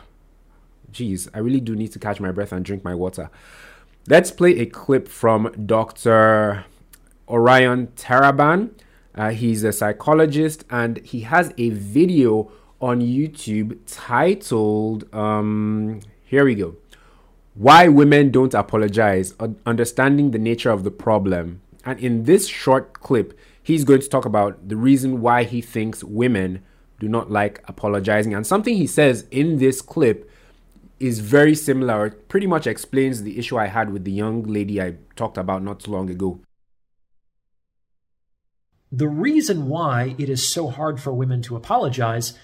Jeez, 0.91 1.29
I 1.33 1.39
really 1.39 1.59
do 1.59 1.75
need 1.75 1.91
to 1.93 1.99
catch 1.99 2.19
my 2.19 2.31
breath 2.31 2.51
and 2.51 2.63
drink 2.65 2.83
my 2.83 2.95
water. 2.95 3.29
Let's 4.07 4.31
play 4.31 4.59
a 4.59 4.65
clip 4.65 5.07
from 5.07 5.51
Dr. 5.65 6.65
Orion 7.27 7.87
Taraban. 7.95 8.71
Uh, 9.13 9.29
he's 9.29 9.63
a 9.63 9.71
psychologist 9.71 10.63
and 10.69 10.97
he 10.99 11.21
has 11.21 11.53
a 11.57 11.69
video 11.69 12.51
on 12.79 13.01
YouTube 13.01 13.77
titled, 13.85 15.13
um, 15.13 15.99
here 16.25 16.45
we 16.45 16.55
go 16.55 16.75
why 17.53 17.87
women 17.87 18.31
don't 18.31 18.53
apologize, 18.53 19.33
understanding 19.65 20.31
the 20.31 20.39
nature 20.39 20.71
of 20.71 20.83
the 20.83 20.91
problem. 20.91 21.61
And 21.83 21.99
in 21.99 22.23
this 22.23 22.47
short 22.47 22.93
clip, 22.93 23.37
he's 23.61 23.83
going 23.83 24.01
to 24.01 24.09
talk 24.09 24.25
about 24.25 24.69
the 24.69 24.77
reason 24.77 25.21
why 25.21 25.43
he 25.43 25.61
thinks 25.61 26.03
women 26.03 26.63
do 26.99 27.09
not 27.09 27.29
like 27.29 27.63
apologizing. 27.67 28.33
And 28.33 28.45
something 28.47 28.75
he 28.75 28.87
says 28.87 29.25
in 29.31 29.57
this 29.57 29.81
clip 29.81 30.30
is 31.01 31.19
very 31.19 31.55
similar, 31.55 32.11
pretty 32.11 32.47
much 32.47 32.67
explains 32.67 33.23
the 33.23 33.37
issue 33.37 33.57
I 33.57 33.67
had 33.67 33.91
with 33.91 34.03
the 34.03 34.11
young 34.11 34.43
lady 34.43 34.81
I 34.81 34.95
talked 35.15 35.37
about 35.37 35.63
not 35.63 35.81
too 35.81 35.91
long 35.91 36.09
ago. 36.09 36.39
The 38.91 39.07
reason 39.07 39.67
why 39.67 40.15
it 40.17 40.29
is 40.29 40.47
so 40.47 40.67
hard 40.67 40.99
for 40.99 41.13
women 41.13 41.41
to 41.43 41.55
apologize 41.55 42.37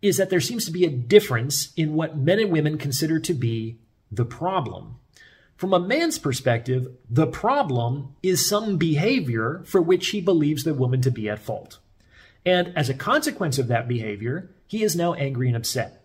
is 0.00 0.16
that 0.16 0.30
there 0.30 0.40
seems 0.40 0.64
to 0.64 0.72
be 0.72 0.86
a 0.86 0.90
difference 0.90 1.74
in 1.76 1.92
what 1.92 2.16
men 2.16 2.38
and 2.38 2.50
women 2.50 2.78
consider 2.78 3.18
to 3.20 3.34
be 3.34 3.78
the 4.10 4.24
problem. 4.24 4.96
From 5.56 5.74
a 5.74 5.78
man's 5.78 6.18
perspective, 6.18 6.88
the 7.10 7.26
problem 7.26 8.16
is 8.22 8.48
some 8.48 8.78
behavior 8.78 9.62
for 9.66 9.82
which 9.82 10.08
he 10.08 10.22
believes 10.22 10.64
the 10.64 10.72
woman 10.72 11.02
to 11.02 11.10
be 11.10 11.28
at 11.28 11.38
fault. 11.38 11.78
And 12.46 12.72
as 12.74 12.88
a 12.88 12.94
consequence 12.94 13.58
of 13.58 13.68
that 13.68 13.86
behavior, 13.86 14.50
he 14.66 14.82
is 14.82 14.96
now 14.96 15.12
angry 15.12 15.48
and 15.48 15.56
upset. 15.56 15.99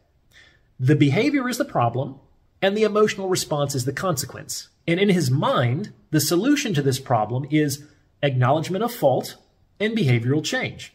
The 0.79 0.95
behavior 0.95 1.47
is 1.47 1.57
the 1.57 1.65
problem, 1.65 2.19
and 2.61 2.75
the 2.75 2.83
emotional 2.83 3.29
response 3.29 3.75
is 3.75 3.85
the 3.85 3.93
consequence. 3.93 4.69
And 4.87 4.99
in 4.99 5.09
his 5.09 5.31
mind, 5.31 5.93
the 6.11 6.19
solution 6.19 6.73
to 6.73 6.81
this 6.81 6.99
problem 6.99 7.45
is 7.49 7.83
acknowledgement 8.21 8.83
of 8.83 8.93
fault 8.93 9.37
and 9.79 9.97
behavioral 9.97 10.43
change. 10.43 10.93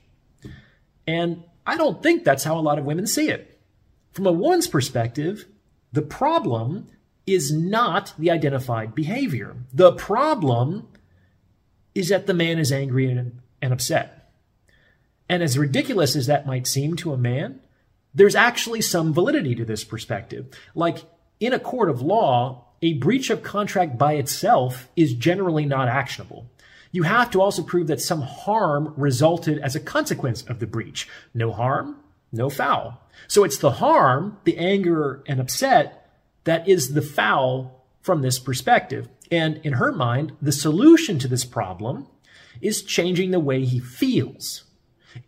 And 1.06 1.44
I 1.66 1.76
don't 1.76 2.02
think 2.02 2.24
that's 2.24 2.44
how 2.44 2.58
a 2.58 2.60
lot 2.60 2.78
of 2.78 2.84
women 2.84 3.06
see 3.06 3.28
it. 3.28 3.58
From 4.12 4.26
a 4.26 4.32
woman's 4.32 4.68
perspective, 4.68 5.46
the 5.92 6.02
problem 6.02 6.88
is 7.26 7.52
not 7.52 8.14
the 8.18 8.30
identified 8.30 8.94
behavior. 8.94 9.56
The 9.72 9.92
problem 9.92 10.88
is 11.94 12.08
that 12.08 12.26
the 12.26 12.34
man 12.34 12.58
is 12.58 12.72
angry 12.72 13.10
and, 13.10 13.40
and 13.60 13.72
upset. 13.72 14.32
And 15.28 15.42
as 15.42 15.58
ridiculous 15.58 16.16
as 16.16 16.26
that 16.26 16.46
might 16.46 16.66
seem 16.66 16.96
to 16.96 17.12
a 17.12 17.18
man, 17.18 17.60
there's 18.14 18.34
actually 18.34 18.80
some 18.80 19.12
validity 19.12 19.54
to 19.54 19.64
this 19.64 19.84
perspective. 19.84 20.46
Like 20.74 21.04
in 21.38 21.52
a 21.52 21.60
court 21.60 21.90
of 21.90 22.02
law, 22.02 22.66
a 22.82 22.94
breach 22.94 23.30
of 23.30 23.42
contract 23.42 23.98
by 23.98 24.14
itself 24.14 24.88
is 24.96 25.14
generally 25.14 25.66
not 25.66 25.88
actionable 25.88 26.46
you 26.92 27.04
have 27.04 27.30
to 27.30 27.40
also 27.40 27.62
prove 27.62 27.86
that 27.86 28.00
some 28.00 28.22
harm 28.22 28.92
resulted 28.96 29.58
as 29.58 29.76
a 29.76 29.80
consequence 29.80 30.42
of 30.42 30.58
the 30.58 30.66
breach. 30.66 31.08
No 31.32 31.52
harm, 31.52 31.96
no 32.32 32.50
foul. 32.50 33.00
So 33.28 33.44
it's 33.44 33.58
the 33.58 33.72
harm, 33.72 34.38
the 34.44 34.56
anger 34.58 35.22
and 35.26 35.40
upset, 35.40 36.10
that 36.44 36.68
is 36.68 36.94
the 36.94 37.02
foul 37.02 37.84
from 38.02 38.22
this 38.22 38.38
perspective. 38.38 39.08
And 39.30 39.58
in 39.58 39.74
her 39.74 39.92
mind, 39.92 40.32
the 40.42 40.52
solution 40.52 41.18
to 41.20 41.28
this 41.28 41.44
problem 41.44 42.06
is 42.60 42.82
changing 42.82 43.30
the 43.30 43.40
way 43.40 43.64
he 43.64 43.78
feels. 43.78 44.64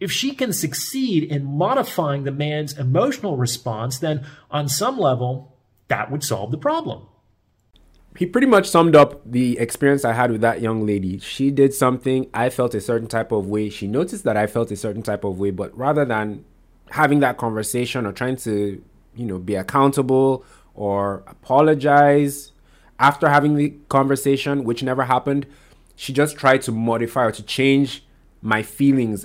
If 0.00 0.12
she 0.12 0.34
can 0.34 0.52
succeed 0.52 1.24
in 1.24 1.44
modifying 1.44 2.24
the 2.24 2.32
man's 2.32 2.78
emotional 2.78 3.36
response, 3.36 3.98
then 3.98 4.26
on 4.50 4.68
some 4.68 4.98
level, 4.98 5.56
that 5.88 6.10
would 6.10 6.24
solve 6.24 6.50
the 6.50 6.58
problem 6.58 7.06
he 8.16 8.26
pretty 8.26 8.46
much 8.46 8.68
summed 8.68 8.94
up 8.94 9.20
the 9.24 9.58
experience 9.58 10.04
I 10.04 10.12
had 10.12 10.30
with 10.30 10.42
that 10.42 10.60
young 10.60 10.86
lady. 10.86 11.18
She 11.18 11.50
did 11.50 11.72
something, 11.72 12.28
I 12.34 12.50
felt 12.50 12.74
a 12.74 12.80
certain 12.80 13.08
type 13.08 13.32
of 13.32 13.46
way. 13.46 13.70
She 13.70 13.86
noticed 13.86 14.24
that 14.24 14.36
I 14.36 14.46
felt 14.46 14.70
a 14.70 14.76
certain 14.76 15.02
type 15.02 15.24
of 15.24 15.38
way, 15.38 15.50
but 15.50 15.76
rather 15.76 16.04
than 16.04 16.44
having 16.90 17.20
that 17.20 17.38
conversation 17.38 18.04
or 18.04 18.12
trying 18.12 18.36
to, 18.36 18.82
you 19.14 19.26
know, 19.26 19.38
be 19.38 19.54
accountable 19.54 20.44
or 20.74 21.24
apologize 21.26 22.52
after 22.98 23.28
having 23.28 23.56
the 23.56 23.74
conversation, 23.88 24.64
which 24.64 24.82
never 24.82 25.04
happened, 25.04 25.46
she 25.96 26.12
just 26.12 26.36
tried 26.36 26.62
to 26.62 26.72
modify 26.72 27.24
or 27.24 27.32
to 27.32 27.42
change 27.42 28.04
my 28.42 28.62
feelings 28.62 29.24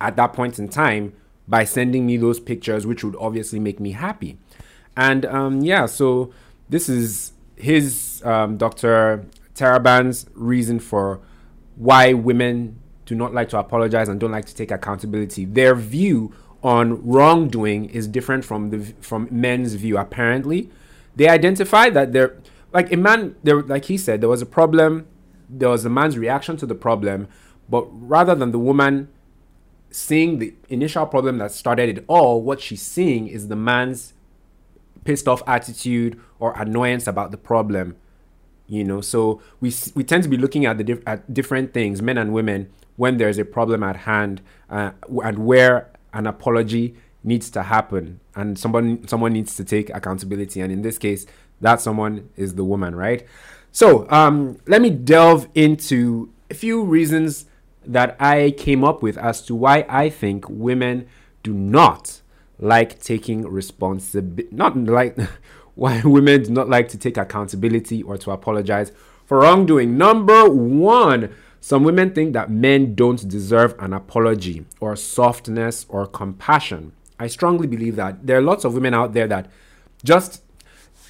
at 0.00 0.16
that 0.16 0.32
point 0.32 0.58
in 0.58 0.68
time 0.68 1.12
by 1.48 1.64
sending 1.64 2.06
me 2.06 2.16
those 2.16 2.40
pictures, 2.40 2.86
which 2.86 3.04
would 3.04 3.16
obviously 3.18 3.58
make 3.58 3.80
me 3.80 3.92
happy. 3.92 4.38
And 4.96 5.24
um, 5.26 5.60
yeah, 5.60 5.86
so 5.86 6.32
this 6.68 6.88
is 6.88 7.32
his 7.56 8.22
um, 8.24 8.56
Dr. 8.56 9.26
Taraban's 9.54 10.26
reason 10.34 10.80
for 10.80 11.20
why 11.76 12.12
women 12.12 12.78
do 13.04 13.14
not 13.14 13.32
like 13.32 13.48
to 13.50 13.58
apologize 13.58 14.08
and 14.08 14.18
don't 14.18 14.32
like 14.32 14.46
to 14.46 14.54
take 14.54 14.70
accountability. 14.70 15.44
Their 15.44 15.74
view 15.74 16.34
on 16.62 17.06
wrongdoing 17.06 17.86
is 17.90 18.08
different 18.08 18.44
from 18.44 18.70
the 18.70 18.94
from 19.00 19.28
men's 19.30 19.74
view. 19.74 19.96
Apparently, 19.98 20.70
they 21.14 21.28
identify 21.28 21.88
that 21.90 22.12
there, 22.12 22.36
like 22.72 22.92
a 22.92 22.96
man, 22.96 23.36
there, 23.44 23.62
like 23.62 23.84
he 23.84 23.96
said, 23.96 24.20
there 24.20 24.28
was 24.28 24.42
a 24.42 24.46
problem. 24.46 25.06
There 25.48 25.68
was 25.68 25.84
a 25.84 25.90
man's 25.90 26.18
reaction 26.18 26.56
to 26.56 26.66
the 26.66 26.74
problem, 26.74 27.28
but 27.68 27.86
rather 27.90 28.34
than 28.34 28.50
the 28.50 28.58
woman 28.58 29.08
seeing 29.90 30.38
the 30.38 30.54
initial 30.68 31.06
problem 31.06 31.38
that 31.38 31.52
started 31.52 31.98
it 31.98 32.04
all, 32.06 32.42
what 32.42 32.60
she's 32.60 32.82
seeing 32.82 33.28
is 33.28 33.48
the 33.48 33.56
man's 33.56 34.12
pissed 35.04 35.28
off 35.28 35.42
attitude 35.46 36.20
or 36.38 36.52
annoyance 36.60 37.06
about 37.06 37.30
the 37.30 37.36
problem 37.36 37.96
you 38.68 38.84
know? 38.84 39.00
So 39.00 39.40
we 39.60 39.72
we 39.94 40.04
tend 40.04 40.22
to 40.24 40.28
be 40.28 40.36
looking 40.36 40.66
at 40.66 40.78
the 40.78 40.84
dif- 40.84 41.02
at 41.06 41.32
different 41.32 41.72
things 41.72 42.02
men 42.02 42.18
and 42.18 42.32
women 42.32 42.70
when 42.96 43.18
there's 43.18 43.38
a 43.38 43.44
problem 43.44 43.82
at 43.82 43.96
hand 43.96 44.40
uh, 44.70 44.92
and 45.22 45.38
where 45.38 45.90
an 46.12 46.26
apology 46.26 46.96
needs 47.22 47.50
to 47.50 47.62
happen 47.64 48.20
and 48.34 48.58
someone 48.58 49.06
someone 49.06 49.32
needs 49.32 49.56
to 49.56 49.64
take 49.64 49.90
accountability 49.90 50.60
and 50.60 50.72
in 50.72 50.82
this 50.82 50.96
case 50.98 51.26
that 51.60 51.80
someone 51.80 52.28
is 52.36 52.54
the 52.54 52.64
woman 52.64 52.94
right? 52.94 53.26
So 53.72 54.08
um, 54.10 54.58
let 54.66 54.80
me 54.80 54.90
delve 54.90 55.48
into 55.54 56.32
a 56.50 56.54
few 56.54 56.82
reasons 56.82 57.46
that 57.86 58.16
i 58.20 58.50
came 58.52 58.84
up 58.84 59.02
with 59.02 59.16
as 59.18 59.42
to 59.42 59.54
why 59.54 59.84
i 59.88 60.08
think 60.08 60.48
women 60.48 61.06
do 61.42 61.52
not 61.52 62.20
like 62.58 63.00
taking 63.00 63.42
responsibility 63.46 64.48
not 64.50 64.76
like 64.76 65.16
why 65.76 66.00
women 66.04 66.42
do 66.42 66.50
not 66.50 66.68
like 66.68 66.88
to 66.88 66.98
take 66.98 67.16
accountability 67.16 68.02
or 68.02 68.16
to 68.16 68.30
apologize 68.30 68.92
for 69.26 69.40
wrongdoing. 69.40 69.98
Number 69.98 70.48
one, 70.48 71.34
some 71.60 71.84
women 71.84 72.12
think 72.14 72.32
that 72.32 72.50
men 72.50 72.94
don't 72.94 73.28
deserve 73.28 73.74
an 73.78 73.92
apology 73.92 74.64
or 74.80 74.96
softness 74.96 75.84
or 75.88 76.06
compassion. 76.06 76.92
I 77.18 77.26
strongly 77.26 77.66
believe 77.66 77.96
that 77.96 78.26
there 78.26 78.38
are 78.38 78.42
lots 78.42 78.64
of 78.64 78.74
women 78.74 78.94
out 78.94 79.12
there 79.12 79.26
that 79.28 79.50
just 80.04 80.42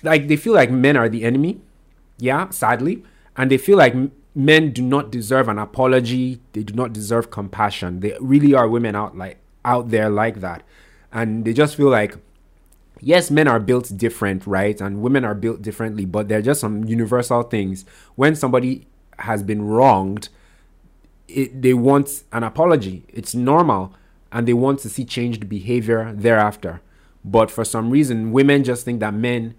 like 0.02 0.28
they 0.28 0.37
feel 0.37 0.54
like 0.54 0.71
men 0.71 0.97
are 0.97 1.09
the 1.09 1.25
enemy. 1.25 1.61
Yeah, 2.18 2.50
sadly. 2.50 3.04
And 3.37 3.50
they 3.50 3.59
feel 3.59 3.76
like 3.76 3.95
men 4.37 4.71
do 4.71 4.83
not 4.83 5.11
deserve 5.11 5.49
an 5.49 5.59
apology. 5.59 6.40
They 6.52 6.62
do 6.62 6.75
not 6.75 6.93
deserve 6.93 7.31
compassion. 7.31 8.00
They 8.00 8.16
really 8.21 8.55
are 8.55 8.69
women 8.69 8.95
out 8.95 9.16
like 9.16 9.38
out 9.64 9.90
there 9.90 10.11
like 10.11 10.40
that. 10.40 10.62
And 11.11 11.45
they 11.45 11.55
just 11.55 11.75
feel 11.75 11.88
like 11.88 12.16
yes, 13.00 13.31
men 13.31 13.49
are 13.49 13.61
built 13.61 13.97
different, 13.97 14.47
right? 14.47 14.81
And 14.81 15.00
women 15.00 15.25
are 15.25 15.35
built 15.35 15.62
differently, 15.62 16.05
but 16.05 16.28
there 16.28 16.38
are 16.38 16.43
just 16.43 16.61
some 16.61 16.85
universal 16.85 17.43
things. 17.43 17.85
When 18.14 18.35
somebody 18.37 18.87
has 19.19 19.43
been 19.43 19.66
wronged, 19.66 20.28
it, 21.28 21.62
they 21.62 21.75
want 21.75 22.25
an 22.33 22.43
apology. 22.43 23.05
It's 23.09 23.35
normal. 23.35 23.95
And 24.33 24.47
they 24.47 24.55
want 24.55 24.81
to 24.81 24.88
see 24.88 25.05
changed 25.05 25.49
behavior 25.49 26.12
thereafter. 26.12 26.83
But 27.25 27.50
for 27.50 27.64
some 27.64 27.90
reason, 27.90 28.33
women 28.33 28.64
just 28.64 28.85
think 28.85 29.00
that 29.00 29.14
men, 29.14 29.55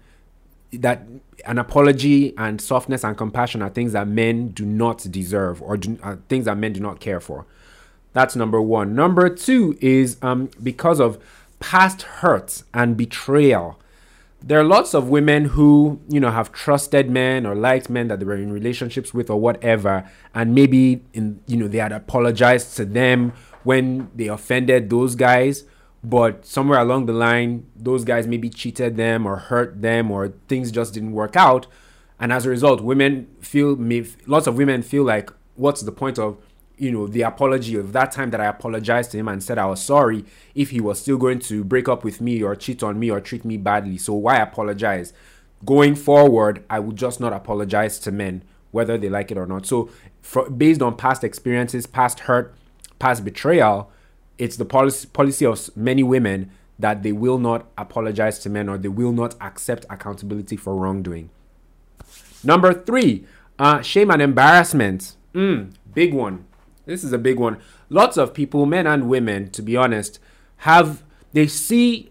that 0.72 1.02
an 1.46 1.58
apology 1.58 2.36
and 2.36 2.60
softness 2.60 3.04
and 3.04 3.16
compassion 3.16 3.62
are 3.62 3.70
things 3.70 3.92
that 3.92 4.08
men 4.08 4.48
do 4.48 4.64
not 4.64 5.06
deserve 5.10 5.62
or 5.62 5.76
do, 5.76 5.98
uh, 6.02 6.16
things 6.28 6.44
that 6.44 6.56
men 6.56 6.72
do 6.72 6.80
not 6.80 7.00
care 7.00 7.20
for. 7.20 7.46
That's 8.12 8.36
number 8.36 8.60
one. 8.60 8.94
Number 8.94 9.28
two 9.28 9.78
is 9.80 10.16
um, 10.22 10.50
because 10.62 11.00
of 11.00 11.22
past 11.60 12.02
hurts 12.02 12.64
and 12.74 12.96
betrayal. 12.96 13.78
There 14.40 14.60
are 14.60 14.64
lots 14.64 14.94
of 14.94 15.08
women 15.08 15.46
who, 15.46 16.00
you 16.08 16.20
know, 16.20 16.30
have 16.30 16.52
trusted 16.52 17.10
men 17.10 17.44
or 17.44 17.54
liked 17.54 17.90
men 17.90 18.08
that 18.08 18.20
they 18.20 18.24
were 18.24 18.36
in 18.36 18.52
relationships 18.52 19.12
with 19.12 19.30
or 19.30 19.40
whatever, 19.40 20.08
and 20.32 20.54
maybe 20.54 21.02
in 21.12 21.40
you 21.48 21.56
know 21.56 21.66
they 21.66 21.78
had 21.78 21.90
apologized 21.90 22.76
to 22.76 22.84
them 22.84 23.32
when 23.64 24.10
they 24.14 24.28
offended 24.28 24.90
those 24.90 25.16
guys, 25.16 25.64
but 26.02 26.46
somewhere 26.46 26.78
along 26.78 27.06
the 27.06 27.12
line, 27.12 27.66
those 27.74 28.04
guys 28.04 28.26
maybe 28.26 28.48
cheated 28.48 28.96
them 28.96 29.26
or 29.26 29.36
hurt 29.36 29.82
them 29.82 30.10
or 30.10 30.32
things 30.48 30.70
just 30.70 30.94
didn't 30.94 31.12
work 31.12 31.36
out, 31.36 31.66
and 32.20 32.32
as 32.32 32.46
a 32.46 32.48
result, 32.48 32.80
women 32.80 33.28
feel 33.40 33.76
lots 34.26 34.46
of 34.46 34.56
women 34.56 34.82
feel 34.82 35.04
like, 35.04 35.30
what's 35.54 35.82
the 35.82 35.92
point 35.92 36.18
of 36.18 36.38
you 36.76 36.92
know 36.92 37.08
the 37.08 37.22
apology 37.22 37.74
of 37.74 37.92
that 37.92 38.12
time 38.12 38.30
that 38.30 38.40
I 38.40 38.46
apologized 38.46 39.10
to 39.10 39.18
him 39.18 39.28
and 39.28 39.42
said 39.42 39.58
I 39.58 39.66
was 39.66 39.82
sorry 39.82 40.24
if 40.54 40.70
he 40.70 40.80
was 40.80 41.00
still 41.00 41.18
going 41.18 41.40
to 41.40 41.64
break 41.64 41.88
up 41.88 42.04
with 42.04 42.20
me 42.20 42.42
or 42.42 42.54
cheat 42.54 42.82
on 42.82 42.98
me 42.98 43.10
or 43.10 43.20
treat 43.20 43.44
me 43.44 43.56
badly. 43.56 43.98
So 43.98 44.14
why 44.14 44.36
apologize? 44.36 45.12
Going 45.64 45.96
forward, 45.96 46.64
I 46.70 46.78
would 46.78 46.94
just 46.94 47.18
not 47.18 47.32
apologize 47.32 47.98
to 48.00 48.12
men 48.12 48.44
whether 48.70 48.96
they 48.96 49.08
like 49.08 49.30
it 49.32 49.38
or 49.38 49.46
not. 49.46 49.66
So 49.66 49.90
for, 50.22 50.48
based 50.48 50.80
on 50.82 50.96
past 50.96 51.24
experiences, 51.24 51.86
past 51.86 52.20
hurt, 52.20 52.54
past 52.98 53.24
betrayal, 53.24 53.90
it's 54.38 54.56
the 54.56 54.64
policy 54.64 55.08
policy 55.12 55.44
of 55.44 55.76
many 55.76 56.02
women 56.02 56.50
that 56.78 57.02
they 57.02 57.12
will 57.12 57.38
not 57.38 57.66
apologize 57.76 58.38
to 58.38 58.50
men 58.50 58.68
or 58.68 58.78
they 58.78 58.88
will 58.88 59.12
not 59.12 59.34
accept 59.40 59.84
accountability 59.90 60.56
for 60.56 60.76
wrongdoing. 60.76 61.28
Number 62.44 62.72
three, 62.72 63.26
uh, 63.58 63.82
shame 63.82 64.10
and 64.10 64.22
embarrassment. 64.22 65.16
Mm, 65.34 65.72
big 65.92 66.14
one 66.14 66.44
this 66.88 67.04
is 67.04 67.12
a 67.12 67.18
big 67.18 67.38
one. 67.38 67.58
Lots 67.90 68.16
of 68.16 68.32
people, 68.32 68.64
men 68.64 68.86
and 68.86 69.08
women, 69.08 69.50
to 69.50 69.62
be 69.62 69.76
honest, 69.76 70.18
have 70.58 71.04
they 71.34 71.46
see 71.46 72.10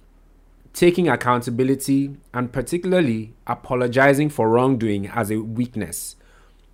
taking 0.71 1.09
accountability 1.09 2.15
and 2.31 2.53
particularly 2.53 3.33
apologizing 3.47 4.29
for 4.29 4.47
wrongdoing 4.49 5.07
as 5.07 5.31
a 5.31 5.39
weakness. 5.39 6.15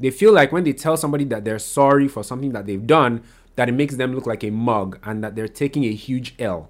They 0.02 0.12
feel 0.12 0.34
like 0.34 0.52
when 0.52 0.66
they 0.66 0.74
tell 0.74 0.98
somebody 0.98 1.24
that 1.26 1.46
they're 1.46 1.60
sorry 1.60 2.10
for 2.10 2.26
something 2.26 2.52
that 2.52 2.66
they've 2.66 2.86
done, 2.86 3.24
that 3.56 3.70
it 3.70 3.74
makes 3.74 3.96
them 3.96 4.14
look 4.14 4.26
like 4.26 4.44
a 4.44 4.50
mug 4.50 5.00
and 5.04 5.24
that 5.24 5.36
they're 5.36 5.48
taking 5.48 5.84
a 5.86 5.94
huge 5.94 6.36
L 6.40 6.70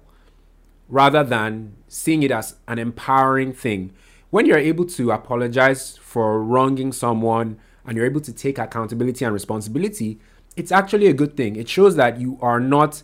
rather 0.88 1.24
than 1.24 1.74
seeing 1.88 2.22
it 2.22 2.30
as 2.30 2.56
an 2.68 2.78
empowering 2.78 3.52
thing. 3.52 3.92
When 4.30 4.46
you're 4.46 4.58
able 4.58 4.84
to 4.86 5.12
apologize 5.12 5.96
for 5.96 6.42
wronging 6.42 6.92
someone 6.92 7.58
and 7.86 7.96
you're 7.96 8.06
able 8.06 8.20
to 8.22 8.32
take 8.32 8.58
accountability 8.58 9.24
and 9.24 9.32
responsibility, 9.32 10.18
it's 10.56 10.72
actually 10.72 11.06
a 11.06 11.12
good 11.12 11.36
thing. 11.36 11.56
It 11.56 11.68
shows 11.68 11.96
that 11.96 12.20
you 12.20 12.38
are 12.40 12.60
not 12.60 13.02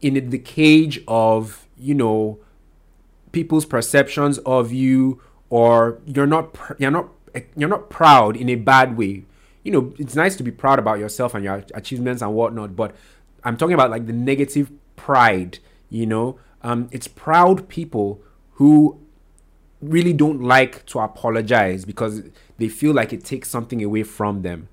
in 0.00 0.30
the 0.30 0.38
cage 0.38 1.02
of, 1.06 1.66
you 1.76 1.94
know, 1.94 2.38
people's 3.32 3.66
perceptions 3.66 4.38
of 4.38 4.72
you 4.72 5.20
or 5.50 6.00
you're 6.06 6.26
not 6.26 6.56
you're 6.78 6.90
not 6.90 7.08
you're 7.56 7.68
not 7.68 7.90
proud 7.90 8.36
in 8.36 8.48
a 8.48 8.56
bad 8.56 8.96
way. 8.96 9.24
You 9.62 9.72
know, 9.72 9.94
it's 9.98 10.14
nice 10.14 10.36
to 10.36 10.42
be 10.42 10.50
proud 10.50 10.78
about 10.78 10.98
yourself 10.98 11.34
and 11.34 11.44
your 11.44 11.64
achievements 11.74 12.22
and 12.22 12.32
whatnot, 12.34 12.76
but 12.76 12.94
I'm 13.44 13.56
talking 13.56 13.74
about 13.74 13.90
like 13.90 14.06
the 14.06 14.12
negative 14.12 14.70
pride, 14.96 15.58
you 15.88 16.06
know. 16.06 16.38
Um, 16.62 16.88
it's 16.92 17.08
proud 17.08 17.68
people 17.68 18.20
who 18.54 19.00
really 19.80 20.12
don't 20.12 20.42
like 20.42 20.84
to 20.86 20.98
apologize 20.98 21.84
because 21.84 22.22
they 22.58 22.68
feel 22.68 22.92
like 22.92 23.12
it 23.12 23.24
takes 23.24 23.48
something 23.48 23.82
away 23.82 24.02
from 24.02 24.42
them 24.42 24.68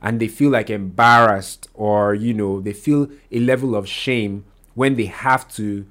and 0.00 0.20
they 0.20 0.28
feel 0.28 0.50
like 0.50 0.70
embarrassed 0.70 1.68
or 1.74 2.14
you 2.14 2.32
know 2.34 2.60
they 2.60 2.72
feel 2.72 3.08
a 3.30 3.40
level 3.40 3.74
of 3.74 3.88
shame 3.88 4.44
when 4.74 4.96
they 4.96 5.06
have 5.06 5.48
to 5.52 5.86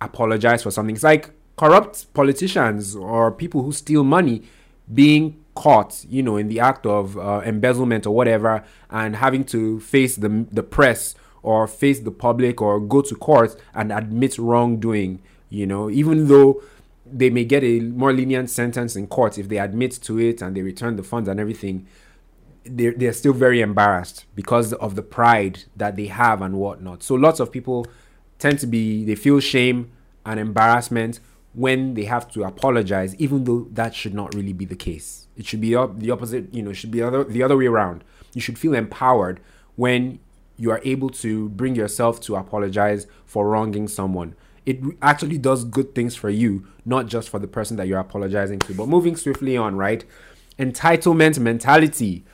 apologize 0.00 0.62
for 0.62 0.70
something 0.70 0.94
it's 0.94 1.04
like 1.04 1.30
corrupt 1.56 2.12
politicians 2.12 2.96
or 2.96 3.30
people 3.30 3.62
who 3.62 3.72
steal 3.72 4.04
money 4.04 4.42
being 4.92 5.41
caught 5.54 6.04
you 6.08 6.22
know 6.22 6.36
in 6.36 6.48
the 6.48 6.58
act 6.58 6.86
of 6.86 7.18
uh, 7.18 7.42
embezzlement 7.44 8.06
or 8.06 8.14
whatever 8.14 8.64
and 8.90 9.16
having 9.16 9.44
to 9.44 9.80
face 9.80 10.16
the 10.16 10.46
the 10.50 10.62
press 10.62 11.14
or 11.42 11.66
face 11.66 12.00
the 12.00 12.10
public 12.10 12.62
or 12.62 12.80
go 12.80 13.02
to 13.02 13.14
court 13.16 13.54
and 13.74 13.92
admit 13.92 14.38
wrongdoing 14.38 15.20
you 15.50 15.66
know 15.66 15.90
even 15.90 16.28
though 16.28 16.62
they 17.04 17.28
may 17.28 17.44
get 17.44 17.62
a 17.62 17.80
more 17.80 18.12
lenient 18.12 18.48
sentence 18.48 18.96
in 18.96 19.06
court 19.06 19.36
if 19.36 19.48
they 19.48 19.58
admit 19.58 19.92
to 20.00 20.18
it 20.18 20.40
and 20.40 20.56
they 20.56 20.62
return 20.62 20.96
the 20.96 21.02
funds 21.02 21.28
and 21.28 21.38
everything 21.38 21.86
they're, 22.64 22.92
they're 22.92 23.12
still 23.12 23.32
very 23.32 23.60
embarrassed 23.60 24.24
because 24.34 24.72
of 24.74 24.94
the 24.94 25.02
pride 25.02 25.64
that 25.76 25.96
they 25.96 26.06
have 26.06 26.42
and 26.42 26.56
whatnot. 26.56 27.02
So 27.02 27.14
lots 27.14 27.40
of 27.40 27.50
people 27.50 27.86
tend 28.38 28.58
to 28.60 28.66
be, 28.66 29.04
they 29.04 29.14
feel 29.14 29.40
shame 29.40 29.92
and 30.24 30.38
embarrassment 30.38 31.20
when 31.54 31.94
they 31.94 32.04
have 32.04 32.30
to 32.32 32.44
apologize, 32.44 33.14
even 33.16 33.44
though 33.44 33.66
that 33.72 33.94
should 33.94 34.14
not 34.14 34.34
really 34.34 34.52
be 34.52 34.64
the 34.64 34.76
case. 34.76 35.26
It 35.36 35.46
should 35.46 35.60
be 35.60 35.70
the 35.70 36.10
opposite, 36.10 36.52
you 36.54 36.62
know, 36.62 36.72
should 36.72 36.90
be 36.90 37.02
other, 37.02 37.24
the 37.24 37.42
other 37.42 37.56
way 37.56 37.66
around. 37.66 38.04
You 38.34 38.40
should 38.40 38.58
feel 38.58 38.74
empowered 38.74 39.40
when 39.76 40.18
you 40.56 40.70
are 40.70 40.80
able 40.84 41.10
to 41.10 41.48
bring 41.50 41.74
yourself 41.74 42.20
to 42.22 42.36
apologize 42.36 43.06
for 43.26 43.48
wronging 43.48 43.88
someone. 43.88 44.34
It 44.64 44.80
actually 45.02 45.38
does 45.38 45.64
good 45.64 45.94
things 45.94 46.14
for 46.14 46.30
you, 46.30 46.66
not 46.84 47.06
just 47.06 47.28
for 47.28 47.38
the 47.38 47.48
person 47.48 47.76
that 47.78 47.88
you're 47.88 47.98
apologizing 47.98 48.60
to. 48.60 48.74
But 48.74 48.88
moving 48.88 49.16
swiftly 49.16 49.56
on, 49.56 49.76
right? 49.76 50.04
Entitlement 50.58 51.38
mentality 51.38 52.24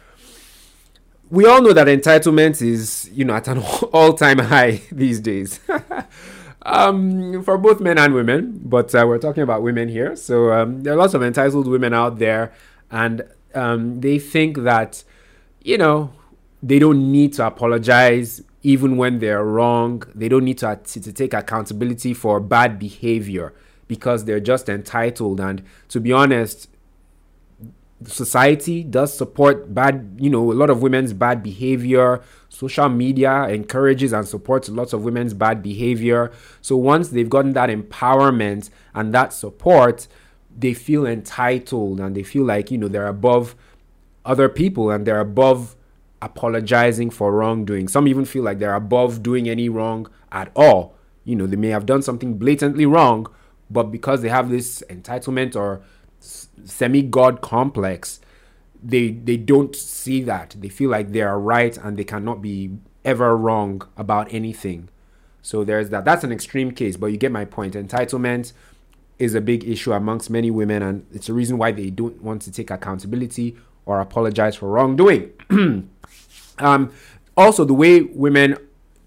we 1.31 1.47
all 1.47 1.63
know 1.63 1.73
that 1.73 1.87
entitlement 1.87 2.63
is, 2.63 3.11
you 3.13 3.25
know, 3.25 3.35
at 3.35 3.49
an 3.49 3.59
all-time 3.93 4.39
high 4.39 4.81
these 4.91 5.21
days. 5.21 5.61
um, 6.63 7.43
for 7.43 7.59
both 7.59 7.81
men 7.81 7.99
and 7.99 8.15
women, 8.15 8.61
but 8.65 8.95
uh, 8.95 9.05
we're 9.07 9.19
talking 9.19 9.43
about 9.43 9.63
women 9.63 9.89
here. 9.89 10.17
So 10.17 10.53
um, 10.53 10.83
there 10.83 10.95
are 10.95 10.97
lots 10.97 11.15
of 11.15 11.23
entitled 11.23 11.67
women 11.67 11.95
out 11.95 12.19
there, 12.19 12.53
and 12.91 13.23
um, 13.55 14.01
they 14.01 14.19
think 14.19 14.59
that, 14.59 15.05
you 15.63 15.79
know, 15.79 16.13
they 16.63 16.79
don't 16.79 17.13
need 17.13 17.33
to 17.35 17.47
apologize 17.47 18.43
even 18.63 18.97
when 18.97 19.21
they're 19.21 19.45
wrong. 19.45 20.03
They 20.15 20.29
don't 20.29 20.45
need 20.45 20.59
to, 20.59 20.79
to 20.85 21.13
take 21.13 21.33
accountability 21.33 22.15
for 22.15 22.41
bad 22.41 22.79
behavior 22.79 23.55
because 23.87 24.25
they're 24.25 24.41
just 24.41 24.69
entitled. 24.69 25.41
And 25.41 25.63
to 25.89 26.01
be 26.01 26.13
honest, 26.13 26.69
society 28.07 28.85
does 28.85 29.17
support 29.17 29.75
bad, 29.75 30.19
you 30.21 30.31
know, 30.31 30.53
a 30.53 30.55
lot 30.55 30.71
of 30.71 30.83
women's 30.83 31.13
bad 31.13 31.43
behavior. 31.43 32.23
Social 32.49 32.89
media 32.89 33.49
encourages 33.49 34.13
and 34.13 34.27
supports 34.27 34.69
lots 34.69 34.93
of 34.93 35.03
women's 35.03 35.35
bad 35.35 35.63
behavior. 35.63 36.31
So 36.61 36.77
once 36.77 37.09
they've 37.09 37.29
gotten 37.29 37.53
that 37.55 37.71
empowerment 37.71 38.71
and 38.95 39.13
that 39.15 39.33
support, 39.33 40.07
they 40.57 40.75
feel 40.75 41.07
entitled 41.07 42.01
and 42.01 42.17
they 42.17 42.23
feel 42.23 42.45
like, 42.45 42.71
you 42.71 42.79
know, 42.79 42.89
they're 42.89 43.09
above 43.09 43.57
other 44.25 44.49
people 44.49 44.91
and 44.91 45.07
they're 45.07 45.21
above 45.21 45.75
apologizing 46.23 47.11
for 47.11 47.33
wrongdoing. 47.33 47.89
Some 47.89 48.09
even 48.09 48.25
feel 48.25 48.43
like 48.43 48.59
they're 48.59 48.75
above 48.75 49.23
doing 49.23 49.49
any 49.49 49.69
wrong 49.69 50.09
at 50.31 50.51
all. 50.55 50.95
You 51.25 51.37
know, 51.37 51.47
they 51.47 51.57
may 51.57 51.69
have 51.69 51.87
done 51.87 52.03
something 52.03 52.39
blatantly 52.39 52.87
wrong, 52.87 53.27
but 53.71 53.85
because 53.85 54.23
they 54.23 54.29
have 54.29 54.51
this 54.51 54.83
entitlement 54.89 55.55
or 55.55 55.83
semi 56.21 57.03
god 57.03 57.41
complex, 57.41 58.21
they 58.83 59.11
they 59.11 59.37
don't 59.37 59.75
see 59.75 60.23
that. 60.23 60.57
They 60.59 60.69
feel 60.69 60.91
like 60.91 61.13
they 61.13 61.23
are 61.23 61.39
right 61.39 61.77
and 61.77 61.97
they 61.97 62.05
cannot 62.05 62.43
be 62.43 62.79
ever 63.05 63.37
wrong 63.37 63.83
about 63.97 64.33
anything. 64.33 64.89
So 65.43 65.65
there's 65.65 65.91
that. 65.91 66.05
That's 66.05 66.25
an 66.25 66.33
extreme 66.33 66.73
case, 66.73 66.97
but 66.97 67.07
you 67.07 67.17
get 67.17 67.33
my 67.33 67.45
point. 67.45 67.75
Entitlement 67.75 68.53
is 69.19 69.35
a 69.35 69.41
big 69.41 69.67
issue 69.67 69.93
amongst 69.93 70.31
many 70.31 70.51
women, 70.51 70.83
and 70.83 71.07
it's 71.13 71.29
a 71.29 71.33
reason 71.33 71.59
why 71.59 71.73
they 71.73 71.91
don't 71.91 72.23
want 72.23 72.43
to 72.43 72.53
take 72.53 72.71
accountability 72.71 73.57
or 73.87 74.01
apologize 74.01 74.57
for 74.57 74.69
wrongdoing. 74.69 75.33
um, 76.59 76.93
also, 77.37 77.65
the 77.65 77.75
way 77.75 78.03
women, 78.03 78.57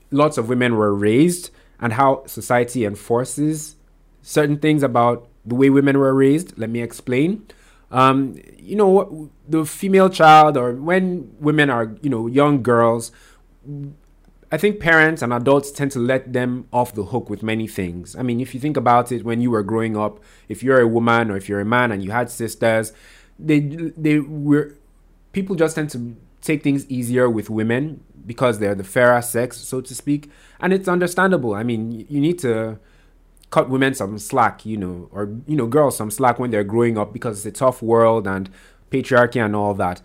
lots 0.09 0.37
of 0.37 0.49
women 0.49 0.75
were 0.75 0.93
raised, 0.93 1.51
and 1.79 1.93
how 1.93 2.25
society 2.25 2.85
enforces 2.85 3.75
certain 4.21 4.57
things 4.57 4.83
about 4.83 5.27
the 5.45 5.55
way 5.55 5.69
women 5.69 5.97
were 5.97 6.13
raised. 6.13 6.57
Let 6.57 6.69
me 6.69 6.81
explain. 6.81 7.45
Um, 7.91 8.41
you 8.57 8.75
know, 8.75 9.29
the 9.47 9.65
female 9.65 10.09
child, 10.09 10.55
or 10.55 10.73
when 10.73 11.35
women 11.39 11.69
are, 11.69 11.95
you 12.01 12.09
know, 12.09 12.27
young 12.27 12.63
girls, 12.63 13.11
I 14.51 14.57
think 14.57 14.79
parents 14.79 15.21
and 15.21 15.31
adults 15.33 15.71
tend 15.71 15.91
to 15.91 15.99
let 15.99 16.33
them 16.33 16.67
off 16.73 16.93
the 16.93 17.03
hook 17.03 17.29
with 17.29 17.41
many 17.41 17.67
things. 17.67 18.15
I 18.15 18.21
mean, 18.21 18.41
if 18.41 18.53
you 18.53 18.59
think 18.59 18.75
about 18.77 19.11
it, 19.11 19.23
when 19.23 19.41
you 19.41 19.51
were 19.51 19.63
growing 19.63 19.95
up, 19.95 20.19
if 20.49 20.61
you're 20.61 20.81
a 20.81 20.87
woman 20.87 21.31
or 21.31 21.37
if 21.37 21.47
you're 21.47 21.61
a 21.61 21.65
man 21.65 21.91
and 21.91 22.03
you 22.03 22.11
had 22.11 22.29
sisters, 22.29 22.91
they 23.39 23.59
they 23.59 24.19
were 24.19 24.75
people 25.31 25.55
just 25.55 25.75
tend 25.75 25.89
to 25.91 26.15
take 26.41 26.63
things 26.63 26.85
easier 26.89 27.29
with 27.29 27.49
women 27.49 28.03
because 28.25 28.59
they're 28.59 28.75
the 28.75 28.83
fairer 28.83 29.21
sex, 29.21 29.57
so 29.57 29.81
to 29.81 29.95
speak, 29.95 30.29
and 30.59 30.73
it's 30.73 30.87
understandable. 30.87 31.53
I 31.55 31.63
mean, 31.63 32.05
you 32.09 32.19
need 32.19 32.39
to 32.39 32.77
cut 33.51 33.69
women 33.69 33.93
some 33.93 34.17
slack, 34.17 34.65
you 34.65 34.77
know, 34.77 35.09
or 35.11 35.29
you 35.45 35.55
know, 35.55 35.67
girls 35.67 35.97
some 35.97 36.09
slack 36.09 36.39
when 36.39 36.49
they're 36.49 36.63
growing 36.63 36.97
up 36.97 37.13
because 37.13 37.45
it's 37.45 37.57
a 37.57 37.59
tough 37.59 37.81
world 37.81 38.25
and 38.25 38.49
patriarchy 38.89 39.43
and 39.43 39.55
all 39.55 39.73
that. 39.75 40.01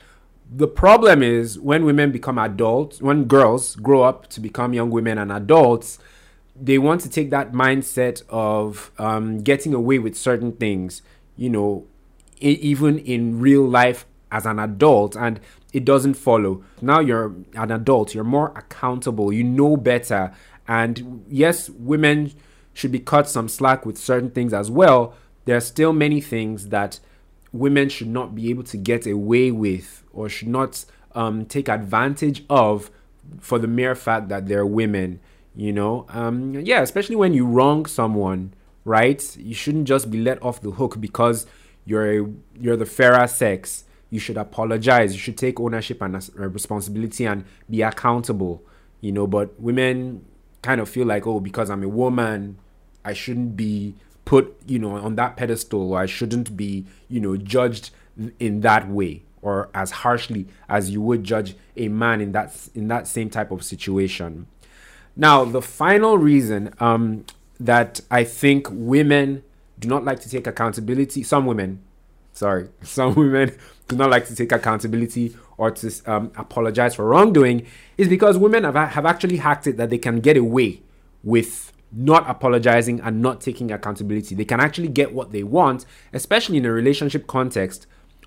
The 0.55 0.69
problem 0.69 1.23
is 1.23 1.59
when 1.59 1.85
women 1.85 2.13
become 2.13 2.39
adults, 2.39 3.01
when 3.01 3.25
girls 3.25 3.77
grow 3.77 4.03
up 4.03 4.29
to 4.29 4.41
become 4.41 4.75
young 4.75 4.91
women 4.91 5.19
and 5.19 5.33
adults, 5.33 5.99
they 6.61 6.79
want 6.79 7.01
to 7.03 7.11
take 7.11 7.31
that 7.31 7.53
mindset 7.53 8.23
of 8.29 8.91
um, 8.99 9.39
getting 9.43 9.75
away 9.75 9.99
with 9.99 10.17
certain 10.17 10.53
things, 10.53 11.03
you 11.37 11.51
know, 11.51 11.87
even 12.39 12.99
in 12.99 13.41
real 13.41 13.67
life 13.67 14.07
as 14.31 14.47
an 14.47 14.59
adult, 14.59 15.17
and 15.17 15.41
it 15.73 15.85
doesn't 15.85 16.15
follow. 16.15 16.65
Now 16.81 17.01
you're 17.01 17.35
an 17.55 17.71
adult, 17.71 18.15
you're 18.15 18.25
more 18.25 18.53
accountable, 18.57 19.33
you 19.33 19.45
know 19.45 19.77
better. 19.77 20.33
And 20.69 21.25
yes, 21.29 21.69
women 21.71 22.33
should 22.77 22.93
be 22.93 23.01
cut 23.01 23.27
some 23.27 23.49
slack 23.49 23.87
with 23.87 23.97
certain 23.97 24.31
things 24.31 24.53
as 24.53 24.71
well. 24.71 25.15
There 25.47 25.57
are 25.57 25.61
still 25.61 25.95
many 25.95 26.21
things 26.21 26.69
that 26.69 27.01
women 27.51 27.89
should 27.89 28.09
not 28.09 28.35
be 28.35 28.51
able 28.51 28.65
to 28.65 28.77
get 28.77 29.07
away 29.07 29.51
with 29.51 30.05
or 30.13 30.29
should 30.29 30.49
not 30.49 30.85
um, 31.15 31.47
take 31.47 31.71
advantage 31.71 32.45
of 32.51 32.91
for 33.41 33.59
the 33.59 33.67
mere 33.67 33.95
fact 33.95 34.29
that 34.29 34.47
they're 34.47 34.67
women. 34.67 35.21
You 35.55 35.73
know, 35.73 36.05
um, 36.11 36.53
yeah, 36.53 36.83
especially 36.83 37.17
when 37.17 37.33
you 37.33 37.47
wrong 37.47 37.87
someone, 37.87 38.53
right? 38.85 39.25
You 39.39 39.55
shouldn't 39.55 39.89
just 39.89 40.11
be 40.11 40.21
let 40.21 40.43
off 40.43 40.61
the 40.61 40.73
hook 40.73 41.01
because 41.01 41.47
you're 41.87 42.25
a, 42.25 42.31
you're 42.61 42.77
the 42.77 42.85
fairer 42.85 43.27
sex. 43.27 43.85
You 44.11 44.19
should 44.19 44.37
apologize. 44.37 45.15
You 45.15 45.19
should 45.19 45.39
take 45.39 45.59
ownership 45.59 46.03
and 46.03 46.15
responsibility 46.37 47.25
and 47.25 47.47
be 47.71 47.81
accountable. 47.81 48.63
You 49.01 49.13
know, 49.13 49.27
but 49.27 49.59
women 49.59 50.27
kind 50.61 50.79
of 50.79 50.91
feel 50.91 51.07
like, 51.07 51.27
oh, 51.27 51.41
because 51.41 51.71
I'm 51.71 51.83
a 51.83 51.89
woman, 51.89 52.59
I 53.07 53.13
shouldn't 53.13 53.57
be 53.57 53.95
put, 54.25 54.55
you 54.67 54.79
know, 54.79 54.97
on 54.97 55.15
that 55.15 55.37
pedestal 55.37 55.93
or 55.93 56.01
I 56.01 56.07
shouldn't 56.07 56.57
be, 56.57 56.85
you 57.09 57.21
know, 57.21 57.37
judged 57.37 57.91
in 58.39 58.61
that 58.61 58.89
way 58.89 59.23
or 59.41 59.71
as 59.73 59.91
harshly 59.93 60.47
as 60.69 60.91
you 60.91 61.01
would 61.01 61.23
judge 61.23 61.55
a 61.77 61.89
man 61.89 62.21
in 62.21 62.33
that 62.33 62.53
in 62.75 62.89
that 62.89 63.07
same 63.07 63.31
type 63.31 63.51
of 63.51 63.65
situation. 63.65 64.47
Now, 65.15 65.45
the 65.45 65.63
final 65.63 66.19
reason 66.19 66.75
um, 66.81 67.25
that 67.61 68.01
I 68.11 68.25
think 68.25 68.67
women 68.71 69.45
do 69.79 69.89
not 69.89 70.05
like 70.05 70.21
to 70.21 70.29
take 70.29 70.47
accountability, 70.47 71.23
some 71.23 71.47
women, 71.47 71.81
sorry, 72.33 72.69
some 72.83 73.15
women 73.15 73.57
do 73.89 73.97
not 73.97 74.11
like 74.11 74.27
to 74.27 74.35
take 74.35 74.51
accountability 74.53 75.37
or 75.57 75.71
to 75.71 75.91
um, 76.07 76.33
apologize 76.37 76.97
for 76.97 77.07
wrongdoing 77.07 77.67
is 77.97 78.09
because 78.09 78.37
women 78.37 78.65
have, 78.65 78.75
have 78.75 79.07
actually 79.07 79.37
hacked 79.37 79.67
it 79.67 79.77
that 79.77 79.91
they 79.91 79.99
can 79.99 80.21
get 80.21 80.37
away 80.37 80.83
with 81.23 81.73
not 81.97 82.29
apologizing 82.29 83.01
and 83.01 83.23
not 83.23 83.41
taking 83.41 83.73
accountability. 83.73 84.35
They 84.35 84.45
can 84.45 84.61
actually 84.61 84.89
get 84.89 85.15
what 85.15 85.33
they 85.33 85.43
want, 85.43 85.87
especially 86.13 86.59
in 86.59 86.67
a 86.67 86.73
relationship 86.73 87.27
context, 87.27 87.87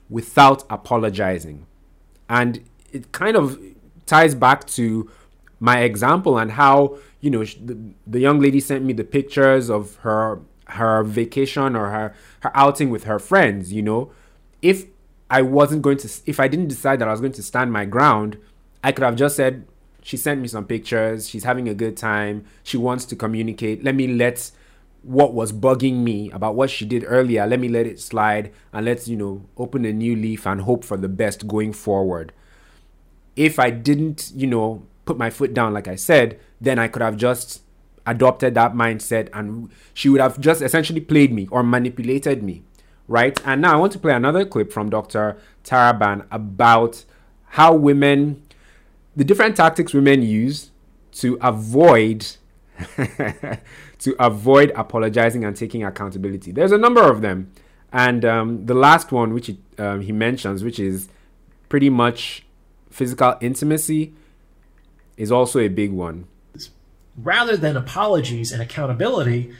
without 0.10 0.64
apologizing. 0.72 1.68
And 2.28 2.68
it 2.92 3.12
kind 3.12 3.38
of 3.38 3.60
ties 4.08 4.34
back 4.34 4.66
to 4.68 5.10
my 5.60 5.82
example 5.82 6.40
and 6.40 6.54
how, 6.54 6.98
you 7.22 7.30
know, 7.30 7.44
the, 7.44 7.78
the 8.08 8.20
young 8.20 8.40
lady 8.40 8.60
sent 8.60 8.84
me 8.84 8.94
the 8.94 9.04
pictures 9.04 9.70
of 9.70 9.96
her 9.98 10.42
her 10.70 11.04
vacation 11.04 11.76
or 11.76 11.90
her 11.90 12.16
her 12.42 12.52
outing 12.56 12.90
with 12.90 13.04
her 13.04 13.20
friends, 13.20 13.72
you 13.72 13.82
know. 13.82 14.12
If 14.62 14.86
I 15.30 15.42
wasn't 15.44 15.84
going 15.84 15.98
to 15.98 16.10
if 16.26 16.40
I 16.40 16.48
didn't 16.48 16.70
decide 16.70 17.00
that 17.00 17.08
I 17.08 17.12
was 17.12 17.20
going 17.20 17.34
to 17.34 17.44
stand 17.44 17.72
my 17.72 17.86
ground, 17.86 18.38
I 18.84 18.92
could 18.92 19.04
have 19.04 19.16
just 19.16 19.36
said, 19.36 19.68
she 20.10 20.18
sent 20.18 20.42
me 20.42 20.48
some 20.48 20.66
pictures. 20.66 21.30
She's 21.30 21.44
having 21.44 21.70
a 21.70 21.76
good 21.76 21.96
time. 21.96 22.44
She 22.64 22.78
wants 22.78 23.06
to 23.06 23.16
communicate. 23.16 23.84
Let 23.84 23.94
me 23.94 24.08
let 24.08 24.50
what 25.04 25.36
was 25.36 25.54
bugging 25.54 25.98
me 25.98 26.32
about 26.32 26.56
what 26.56 26.72
she 26.72 26.84
did 26.84 27.06
earlier, 27.06 27.46
let 27.46 27.60
me 27.60 27.70
let 27.70 27.86
it 27.86 28.00
slide 28.00 28.52
and 28.74 28.88
let's, 28.88 29.08
you 29.08 29.16
know, 29.16 29.46
open 29.56 29.86
a 29.86 29.94
new 29.94 30.16
leaf 30.16 30.48
and 30.48 30.62
hope 30.62 30.84
for 30.84 30.98
the 30.98 31.08
best 31.08 31.48
going 31.48 31.74
forward. 31.74 32.34
If 33.36 33.60
I 33.60 33.70
didn't, 33.70 34.32
you 34.34 34.48
know, 34.48 34.82
put 35.06 35.16
my 35.20 35.30
foot 35.30 35.54
down, 35.54 35.76
like 35.76 35.88
I 35.88 35.96
said, 35.96 36.40
then 36.60 36.80
I 36.80 36.88
could 36.88 37.04
have 37.04 37.16
just 37.16 37.62
adopted 38.08 38.56
that 38.56 38.74
mindset 38.74 39.30
and 39.32 39.70
she 39.94 40.10
would 40.10 40.22
have 40.22 40.40
just 40.40 40.64
essentially 40.64 41.02
played 41.02 41.32
me 41.32 41.48
or 41.52 41.62
manipulated 41.62 42.42
me, 42.42 42.64
right? 43.08 43.40
And 43.46 43.62
now 43.62 43.74
I 43.74 43.78
want 43.78 43.92
to 43.92 44.00
play 44.00 44.14
another 44.14 44.44
clip 44.44 44.74
from 44.74 44.90
Dr. 44.90 45.38
Taraban 45.64 46.26
about 46.32 47.06
how 47.50 47.76
women 47.76 48.42
the 49.20 49.26
different 49.26 49.58
tactics 49.58 49.94
women 49.94 50.22
use 50.22 50.72
to 51.12 51.38
avoid 51.42 52.26
to 54.00 54.16
avoid 54.18 54.72
apologizing 54.78 55.44
and 55.44 55.58
taking 55.58 55.84
accountability. 55.84 56.54
There's 56.54 56.72
a 56.72 56.78
number 56.78 57.04
of 57.04 57.22
them, 57.22 57.52
and 57.92 58.24
um, 58.24 58.66
the 58.66 58.74
last 58.74 59.12
one, 59.12 59.34
which 59.34 59.48
he, 59.48 59.60
um, 59.78 60.00
he 60.00 60.14
mentions, 60.14 60.64
which 60.64 60.80
is 60.80 61.10
pretty 61.68 61.90
much 61.90 62.46
physical 62.90 63.36
intimacy, 63.42 64.14
is 65.18 65.34
also 65.34 65.60
a 65.60 65.68
big 65.68 65.92
one. 65.92 66.26
Rather 67.18 67.58
than 67.58 67.76
apologies 67.76 68.54
and 68.54 68.62
accountability, 68.62 69.52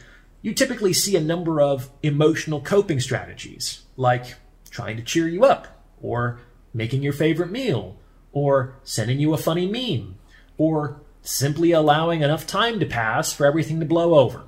you 0.42 0.54
typically 0.54 0.94
see 0.94 1.18
a 1.18 1.22
number 1.22 1.60
of 1.60 1.90
emotional 2.02 2.62
coping 2.62 3.02
strategies, 3.02 3.82
like 3.98 4.36
trying 4.70 4.96
to 4.96 5.04
cheer 5.04 5.28
you 5.28 5.44
up, 5.44 5.84
or 6.02 6.40
making 6.74 7.04
your 7.04 7.12
favorite 7.12 7.52
meal, 7.52 7.98
or 8.32 8.76
sending 8.84 9.20
you 9.20 9.34
a 9.34 9.38
funny 9.38 9.68
meme, 9.68 10.16
or 10.58 11.02
simply 11.22 11.72
allowing 11.72 12.22
enough 12.22 12.48
time 12.48 12.80
to 12.80 12.86
pass 12.86 13.34
for 13.34 13.46
everything 13.46 13.80
to 13.80 13.86
blow 13.86 14.18
over. 14.18 14.44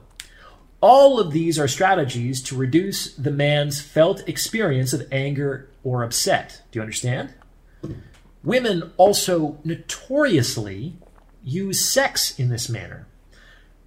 All 0.81 1.19
of 1.19 1.31
these 1.31 1.59
are 1.59 1.67
strategies 1.67 2.41
to 2.43 2.57
reduce 2.57 3.13
the 3.13 3.31
man's 3.31 3.81
felt 3.81 4.27
experience 4.27 4.93
of 4.93 5.07
anger 5.11 5.69
or 5.83 6.03
upset. 6.03 6.61
Do 6.71 6.79
you 6.79 6.81
understand? 6.81 7.33
Women 8.43 8.91
also 8.97 9.59
notoriously 9.63 10.95
use 11.43 11.91
sex 11.91 12.37
in 12.39 12.49
this 12.49 12.67
manner. 12.67 13.05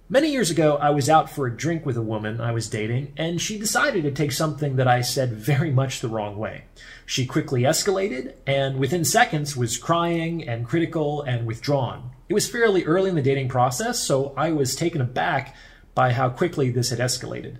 Many 0.07 0.31
years 0.31 0.51
ago, 0.51 0.77
I 0.77 0.91
was 0.91 1.09
out 1.09 1.31
for 1.31 1.47
a 1.47 1.57
drink 1.57 1.83
with 1.83 1.97
a 1.97 2.01
woman 2.01 2.39
I 2.39 2.51
was 2.51 2.69
dating, 2.69 3.13
and 3.17 3.41
she 3.41 3.57
decided 3.57 4.03
to 4.03 4.11
take 4.11 4.31
something 4.31 4.75
that 4.75 4.87
I 4.87 5.01
said 5.01 5.33
very 5.33 5.71
much 5.71 5.99
the 5.99 6.07
wrong 6.07 6.37
way. 6.37 6.65
She 7.07 7.25
quickly 7.25 7.63
escalated, 7.63 8.35
and 8.45 8.77
within 8.77 9.03
seconds 9.03 9.57
was 9.57 9.77
crying 9.77 10.47
and 10.47 10.63
critical 10.67 11.23
and 11.23 11.47
withdrawn. 11.47 12.11
It 12.29 12.35
was 12.35 12.47
fairly 12.47 12.85
early 12.85 13.09
in 13.09 13.15
the 13.15 13.23
dating 13.23 13.49
process, 13.49 13.99
so 13.99 14.35
I 14.37 14.51
was 14.51 14.75
taken 14.75 15.01
aback 15.01 15.55
by 15.95 16.11
how 16.13 16.29
quickly 16.29 16.69
this 16.69 16.91
had 16.91 16.99
escalated. 16.99 17.57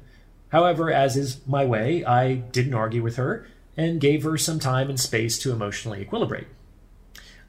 However, 0.49 0.91
as 0.91 1.17
is 1.17 1.41
my 1.47 1.65
way, 1.65 2.05
I 2.05 2.36
didn't 2.36 2.75
argue 2.75 3.01
with 3.01 3.15
her 3.15 3.47
and 3.75 3.99
gave 3.99 4.21
her 4.21 4.38
some 4.38 4.60
time 4.60 4.91
and 4.91 4.99
space 4.99 5.39
to 5.39 5.51
emotionally 5.51 6.05
equilibrate. 6.05 6.45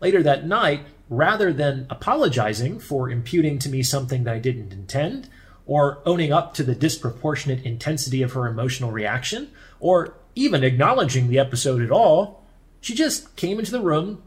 Later 0.00 0.22
that 0.22 0.46
night, 0.46 0.86
rather 1.08 1.52
than 1.52 1.86
apologizing 1.90 2.78
for 2.80 3.08
imputing 3.10 3.58
to 3.60 3.68
me 3.68 3.82
something 3.82 4.24
that 4.24 4.34
I 4.34 4.38
didn't 4.38 4.72
intend, 4.72 5.28
or 5.66 5.98
owning 6.06 6.32
up 6.32 6.54
to 6.54 6.62
the 6.62 6.74
disproportionate 6.74 7.64
intensity 7.64 8.22
of 8.22 8.32
her 8.32 8.46
emotional 8.46 8.90
reaction, 8.90 9.50
or 9.80 10.14
even 10.34 10.62
acknowledging 10.62 11.28
the 11.28 11.38
episode 11.38 11.82
at 11.82 11.90
all, 11.90 12.44
She 12.86 12.94
just 12.94 13.34
came 13.34 13.58
into 13.58 13.72
the 13.72 13.80
room, 13.80 14.22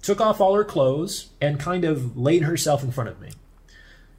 took 0.00 0.20
off 0.20 0.40
all 0.40 0.54
her 0.54 0.64
clothes, 0.64 1.30
and 1.40 1.58
kind 1.58 1.84
of 1.84 2.16
laid 2.16 2.42
herself 2.44 2.84
in 2.84 2.92
front 2.92 3.10
of 3.10 3.20
me. 3.20 3.30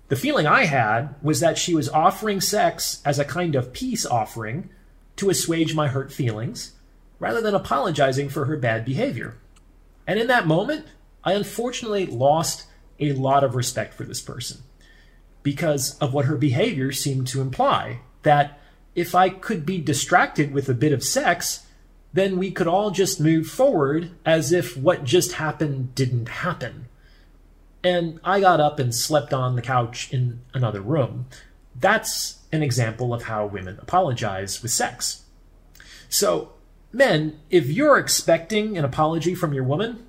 The 0.10 0.18
feeling 0.18 0.46
I 0.46 0.66
had 0.66 1.16
was 1.22 1.40
that 1.40 1.58
she 1.58 1.74
was 1.74 1.88
offering 1.88 2.42
sex 2.42 3.02
as 3.06 3.20
a 3.20 3.24
kind 3.24 3.56
of 3.56 3.72
peace 3.72 4.06
offering 4.06 4.70
to 5.16 5.30
assuage 5.30 5.74
my 5.74 5.88
hurt 5.88 6.12
feelings, 6.12 6.74
rather 7.20 7.40
than 7.40 7.56
apologizing 7.56 8.28
for 8.28 8.44
her 8.44 8.58
bad 8.58 8.84
behavior. 8.84 9.38
And 10.06 10.20
in 10.20 10.28
that 10.28 10.46
moment, 10.46 10.88
I 11.26 11.34
unfortunately 11.34 12.06
lost 12.06 12.68
a 13.00 13.14
lot 13.14 13.44
of 13.44 13.56
respect 13.56 13.96
for 13.96 14.04
this 14.04 14.22
person 14.22 14.60
because 15.44 15.98
of 15.98 16.14
what 16.14 16.26
her 16.26 16.38
behavior 16.38 16.92
seemed 16.92 17.28
to 17.28 17.42
imply. 17.42 18.00
That 18.22 18.60
if 18.94 19.14
I 19.16 19.30
could 19.30 19.66
be 19.66 19.80
distracted 19.80 20.54
with 20.54 20.70
a 20.70 20.74
bit 20.74 20.94
of 20.94 21.04
sex, 21.04 21.66
then 22.14 22.38
we 22.38 22.52
could 22.52 22.68
all 22.68 22.92
just 22.92 23.20
move 23.20 23.48
forward 23.48 24.12
as 24.26 24.52
if 24.52 24.78
what 24.78 25.04
just 25.04 25.34
happened 25.34 25.94
didn't 25.96 26.30
happen. 26.30 26.88
And 27.84 28.20
I 28.24 28.40
got 28.40 28.60
up 28.60 28.80
and 28.80 28.96
slept 28.96 29.34
on 29.34 29.56
the 29.56 29.62
couch 29.62 30.12
in 30.14 30.42
another 30.54 30.82
room. 30.82 31.26
That's 31.78 32.40
an 32.52 32.64
example 32.64 33.14
of 33.14 33.24
how 33.24 33.46
women 33.46 33.78
apologize 33.82 34.62
with 34.62 34.72
sex. 34.72 35.26
So, 36.08 36.54
men, 36.94 37.40
if 37.50 37.68
you're 37.68 37.98
expecting 37.98 38.78
an 38.78 38.86
apology 38.86 39.36
from 39.36 39.54
your 39.54 39.66
woman, 39.66 40.05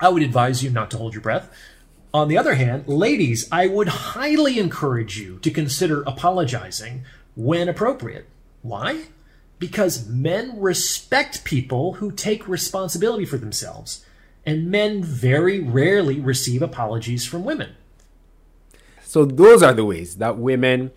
I 0.00 0.08
would 0.08 0.22
advise 0.22 0.62
you 0.62 0.70
not 0.70 0.90
to 0.92 0.98
hold 0.98 1.14
your 1.14 1.22
breath. 1.22 1.50
On 2.12 2.28
the 2.28 2.38
other 2.38 2.54
hand, 2.54 2.88
ladies, 2.88 3.48
I 3.50 3.66
would 3.66 3.88
highly 3.88 4.58
encourage 4.58 5.18
you 5.18 5.38
to 5.40 5.50
consider 5.50 6.02
apologizing 6.02 7.04
when 7.34 7.68
appropriate. 7.68 8.26
Why? 8.62 9.04
Because 9.58 10.08
men 10.08 10.60
respect 10.60 11.44
people 11.44 11.94
who 11.94 12.10
take 12.12 12.48
responsibility 12.48 13.24
for 13.24 13.38
themselves, 13.38 14.04
and 14.44 14.70
men 14.70 15.02
very 15.02 15.60
rarely 15.60 16.20
receive 16.20 16.62
apologies 16.62 17.26
from 17.26 17.44
women. 17.44 17.74
So, 19.02 19.24
those 19.24 19.62
are 19.62 19.72
the 19.72 19.84
ways 19.84 20.16
that 20.16 20.36
women 20.36 20.92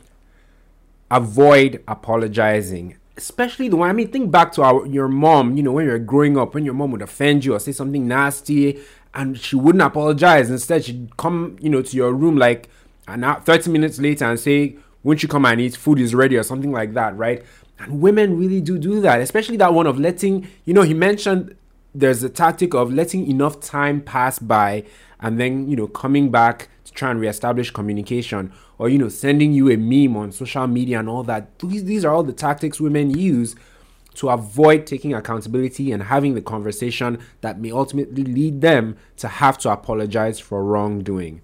avoid 1.09 1.83
apologizing 1.87 2.97
especially 3.19 3.67
the 3.67 3.75
one 3.75 3.89
I 3.89 3.93
mean, 3.93 4.09
think 4.09 4.31
back 4.31 4.53
to 4.53 4.63
our 4.63 4.85
your 4.87 5.09
mom. 5.09 5.57
You 5.57 5.63
know, 5.63 5.73
when 5.73 5.85
you're 5.85 5.99
growing 5.99 6.37
up, 6.37 6.53
when 6.53 6.65
your 6.65 6.73
mom 6.73 6.91
would 6.91 7.01
offend 7.01 7.45
you 7.45 7.53
or 7.53 7.59
say 7.59 7.73
something 7.73 8.07
nasty, 8.07 8.79
and 9.13 9.37
she 9.37 9.55
wouldn't 9.55 9.81
apologize. 9.81 10.49
Instead, 10.49 10.85
she'd 10.85 11.15
come, 11.17 11.57
you 11.59 11.69
know, 11.69 11.81
to 11.81 11.97
your 11.97 12.13
room 12.13 12.37
like 12.37 12.69
an 13.07 13.23
hour, 13.23 13.41
thirty 13.41 13.69
minutes 13.69 13.99
later 13.99 14.25
and 14.25 14.39
say, 14.39 14.77
"Won't 15.03 15.21
you 15.21 15.29
come 15.29 15.45
and 15.45 15.59
eat? 15.59 15.75
Food 15.75 15.99
is 15.99 16.15
ready," 16.15 16.37
or 16.37 16.43
something 16.43 16.71
like 16.71 16.93
that, 16.93 17.17
right? 17.17 17.43
And 17.79 18.01
women 18.01 18.37
really 18.37 18.61
do 18.61 18.77
do 18.77 19.01
that, 19.01 19.21
especially 19.21 19.57
that 19.57 19.73
one 19.73 19.85
of 19.85 19.99
letting. 19.99 20.47
You 20.65 20.73
know, 20.73 20.83
he 20.83 20.93
mentioned 20.93 21.55
there's 21.93 22.23
a 22.23 22.29
tactic 22.29 22.73
of 22.73 22.93
letting 22.93 23.27
enough 23.27 23.59
time 23.59 23.99
pass 23.99 24.39
by 24.39 24.85
and 25.21 25.39
then 25.39 25.69
you 25.69 25.75
know 25.75 25.87
coming 25.87 26.31
back 26.31 26.69
to 26.85 26.93
try 26.93 27.11
and 27.11 27.19
reestablish 27.19 27.71
communication 27.71 28.51
or 28.77 28.89
you 28.89 28.97
know 28.97 29.09
sending 29.09 29.53
you 29.53 29.69
a 29.69 29.77
meme 29.77 30.15
on 30.17 30.31
social 30.31 30.67
media 30.67 30.99
and 30.99 31.09
all 31.09 31.23
that 31.23 31.57
these, 31.59 31.83
these 31.83 32.05
are 32.05 32.13
all 32.13 32.23
the 32.23 32.33
tactics 32.33 32.79
women 32.79 33.09
use 33.09 33.55
to 34.15 34.29
avoid 34.29 34.85
taking 34.85 35.13
accountability 35.13 35.91
and 35.91 36.03
having 36.03 36.33
the 36.33 36.41
conversation 36.41 37.19
that 37.41 37.59
may 37.59 37.71
ultimately 37.71 38.23
lead 38.23 38.59
them 38.59 38.97
to 39.15 39.27
have 39.27 39.57
to 39.57 39.69
apologize 39.69 40.39
for 40.39 40.63
wrongdoing. 40.63 41.41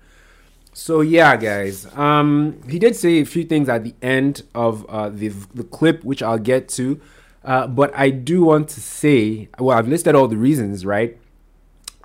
So 0.74 1.00
yeah 1.00 1.38
guys 1.38 1.86
um 1.96 2.60
he 2.68 2.80
did 2.80 2.98
say 2.98 3.20
a 3.20 3.26
few 3.26 3.46
things 3.46 3.70
at 3.70 3.86
the 3.86 3.96
end 4.02 4.44
of 4.54 4.86
uh, 4.90 5.08
the, 5.08 5.30
the 5.54 5.64
clip 5.64 6.04
which 6.04 6.22
i'll 6.22 6.38
get 6.38 6.68
to 6.68 7.00
uh, 7.46 7.66
but 7.66 7.96
i 7.96 8.10
do 8.10 8.44
want 8.44 8.68
to 8.70 8.82
say 8.82 9.48
well 9.58 9.78
i've 9.78 9.88
listed 9.88 10.16
all 10.16 10.28
the 10.28 10.36
reasons 10.36 10.86
right 10.86 11.18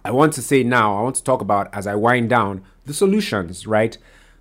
I 0.05 0.11
want 0.11 0.33
to 0.35 0.43
say 0.43 0.63
now, 0.63 0.97
I 0.97 1.03
want 1.03 1.17
to 1.17 1.25
talk 1.25 1.41
about 1.41 1.73
as 1.75 1.87
I 1.87 1.95
wind 1.95 2.31
down 2.31 2.63
the 2.87 2.95
solutions, 2.95 3.67
right? 3.67 3.97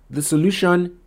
The 0.08 0.22
solution 0.22 0.98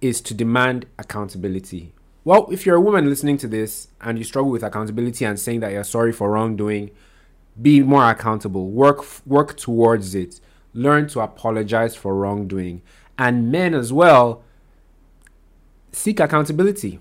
is 0.00 0.20
to 0.22 0.34
demand 0.34 0.86
accountability. 0.98 1.92
Well, 2.24 2.48
if 2.50 2.66
you're 2.66 2.76
a 2.76 2.80
woman 2.80 3.08
listening 3.08 3.38
to 3.38 3.48
this 3.48 3.88
and 4.00 4.18
you 4.18 4.24
struggle 4.24 4.50
with 4.50 4.62
accountability 4.62 5.24
and 5.24 5.38
saying 5.38 5.60
that 5.60 5.72
you're 5.72 5.84
sorry 5.84 6.12
for 6.12 6.30
wrongdoing, 6.30 6.90
be 7.60 7.82
more 7.82 8.08
accountable. 8.10 8.68
Work 8.68 9.04
work 9.26 9.56
towards 9.56 10.14
it. 10.14 10.40
Learn 10.72 11.08
to 11.08 11.20
apologize 11.20 11.96
for 11.96 12.14
wrongdoing. 12.14 12.82
And 13.18 13.50
men 13.50 13.74
as 13.74 13.92
well, 13.92 14.42
seek 15.92 16.20
accountability. 16.20 17.00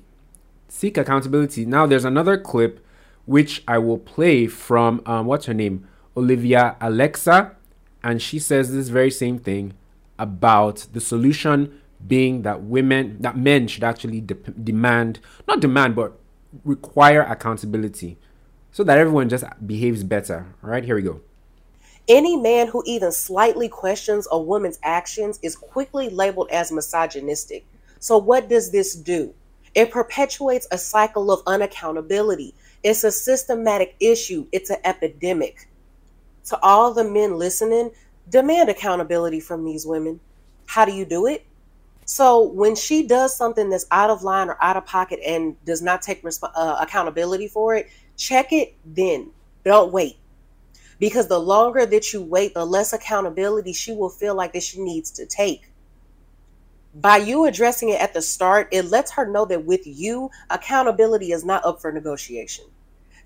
Seek 0.68 0.98
accountability. 0.98 1.66
Now, 1.66 1.86
there's 1.86 2.06
another 2.06 2.38
clip 2.38 2.86
which 3.26 3.64
I 3.68 3.78
will 3.78 4.00
play 4.00 4.48
from 4.48 5.02
um, 5.06 5.26
what's 5.26 5.46
her 5.46 5.54
name? 5.54 5.88
Olivia 6.20 6.76
Alexa, 6.82 7.56
and 8.04 8.22
she 8.22 8.40
says 8.40 8.74
this 8.74 8.90
very 8.90 9.10
same 9.10 9.40
thing 9.40 9.74
about 10.18 10.86
the 10.92 11.00
solution 11.00 11.80
being 12.06 12.42
that 12.42 12.62
women, 12.62 13.18
that 13.22 13.38
men 13.38 13.68
should 13.68 13.86
actually 13.86 14.20
de- 14.20 14.34
demand, 14.36 15.20
not 15.48 15.62
demand, 15.62 15.96
but 15.96 16.20
require 16.66 17.22
accountability 17.22 18.18
so 18.72 18.84
that 18.84 18.98
everyone 18.98 19.30
just 19.30 19.46
behaves 19.66 20.04
better. 20.04 20.46
All 20.62 20.70
right, 20.70 20.84
here 20.84 20.96
we 20.96 21.04
go. 21.04 21.22
Any 22.10 22.36
man 22.36 22.68
who 22.68 22.84
even 22.86 23.14
slightly 23.14 23.70
questions 23.70 24.28
a 24.30 24.40
woman's 24.40 24.80
actions 24.84 25.40
is 25.42 25.56
quickly 25.56 26.10
labeled 26.10 26.50
as 26.52 26.70
misogynistic. 26.70 27.66
So, 28.00 28.18
what 28.18 28.50
does 28.50 28.72
this 28.72 28.94
do? 28.94 29.34
It 29.74 29.92
perpetuates 29.92 30.68
a 30.72 30.78
cycle 30.78 31.32
of 31.32 31.46
unaccountability. 31.46 32.54
It's 32.84 33.04
a 33.06 33.12
systematic 33.12 33.96
issue, 34.00 34.48
it's 34.52 34.70
an 34.70 34.80
epidemic 34.84 35.69
to 36.50 36.60
all 36.62 36.94
the 36.94 37.04
men 37.04 37.36
listening, 37.38 37.92
demand 38.30 38.70
accountability 38.70 39.40
from 39.40 39.66
these 39.66 39.86
women. 39.86 40.20
How 40.66 40.86
do 40.86 40.92
you 40.92 41.06
do 41.06 41.26
it? 41.26 41.46
So 42.06 42.42
when 42.42 42.76
she 42.76 43.06
does 43.06 43.38
something 43.38 43.70
that's 43.70 43.86
out 43.92 44.10
of 44.10 44.24
line 44.24 44.50
or 44.50 44.58
out 44.62 44.76
of 44.76 44.86
pocket 44.86 45.20
and 45.26 45.64
does 45.64 45.82
not 45.82 46.02
take 46.02 46.24
resp- 46.24 46.52
uh, 46.56 46.78
accountability 46.82 47.48
for 47.48 47.76
it, 47.76 47.88
check 48.18 48.52
it 48.52 48.76
then. 48.84 49.30
Don't 49.64 49.92
wait. 49.92 50.18
Because 51.00 51.28
the 51.28 51.40
longer 51.40 51.86
that 51.86 52.12
you 52.12 52.22
wait, 52.22 52.56
the 52.56 52.66
less 52.66 52.94
accountability 52.94 53.74
she 53.74 53.94
will 53.94 54.10
feel 54.10 54.36
like 54.36 54.54
that 54.54 54.64
she 54.64 54.82
needs 54.82 55.12
to 55.12 55.26
take. 55.26 55.72
By 56.96 57.18
you 57.18 57.46
addressing 57.46 57.90
it 57.90 58.02
at 58.02 58.16
the 58.16 58.22
start, 58.22 58.68
it 58.72 58.86
lets 58.86 59.12
her 59.12 59.26
know 59.26 59.46
that 59.46 59.66
with 59.66 59.86
you, 59.86 60.32
accountability 60.50 61.32
is 61.32 61.46
not 61.46 61.64
up 61.64 61.80
for 61.80 61.92
negotiation. 61.92 62.66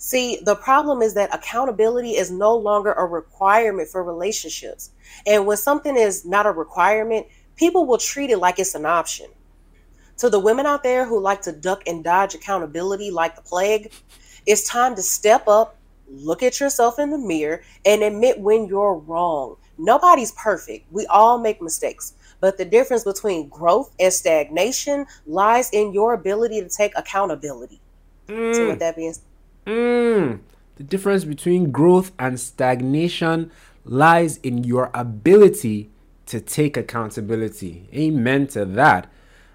See, 0.06 0.40
the 0.44 0.58
problem 0.58 1.02
is 1.02 1.14
that 1.14 1.34
accountability 1.34 2.18
is 2.18 2.30
no 2.30 2.54
longer 2.58 2.92
a 2.92 3.06
requirement 3.06 3.88
for 3.88 4.04
relationships. 4.04 4.90
And 5.26 5.48
when 5.48 5.56
something 5.56 5.96
is 5.96 6.26
not 6.26 6.46
a 6.46 6.52
requirement, 6.52 7.28
people 7.56 7.86
will 7.86 8.00
treat 8.00 8.30
it 8.30 8.40
like 8.40 8.60
it's 8.60 8.76
an 8.76 8.86
option. 8.86 9.28
To 10.18 10.30
the 10.30 10.42
women 10.42 10.66
out 10.66 10.84
there 10.84 11.06
who 11.06 11.22
like 11.22 11.42
to 11.44 11.54
duck 11.54 11.84
and 11.88 12.04
dodge 12.04 12.36
accountability 12.36 13.12
like 13.12 13.38
the 13.38 13.44
plague, 13.44 13.94
it's 14.46 14.68
time 14.68 14.94
to 14.96 15.02
step 15.02 15.48
up, 15.48 15.78
look 16.10 16.44
at 16.44 16.60
yourself 16.60 17.00
in 17.00 17.10
the 17.10 17.18
mirror, 17.18 17.64
and 17.86 18.04
admit 18.04 18.42
when 18.42 18.68
you're 18.68 18.96
wrong. 18.96 19.56
Nobody's 19.78 20.34
perfect. 20.34 20.86
We 20.92 21.06
all 21.06 21.38
make 21.38 21.62
mistakes. 21.62 22.16
But 22.42 22.58
the 22.58 22.66
difference 22.66 23.06
between 23.06 23.48
growth 23.48 23.96
and 24.02 24.12
stagnation 24.12 25.06
lies 25.26 25.70
in 25.70 25.94
your 25.94 26.14
ability 26.14 26.60
to 26.60 26.68
take 26.68 26.92
accountability. 26.98 27.80
Mm. 28.28 28.54
So, 28.54 28.68
with 28.68 28.80
that 28.80 28.98
being 28.98 29.14
said, 29.14 29.24
Mm, 29.66 30.40
the 30.76 30.84
difference 30.84 31.24
between 31.24 31.72
growth 31.72 32.12
and 32.20 32.40
stagnation 32.40 33.52
lies 33.86 34.38
in 34.38 34.64
your 34.64 34.92
ability 34.94 35.90
to 36.26 36.40
take 36.40 36.78
accountability. 36.78 37.88
Amen 37.94 38.48
to 38.48 38.66
that. 38.66 39.10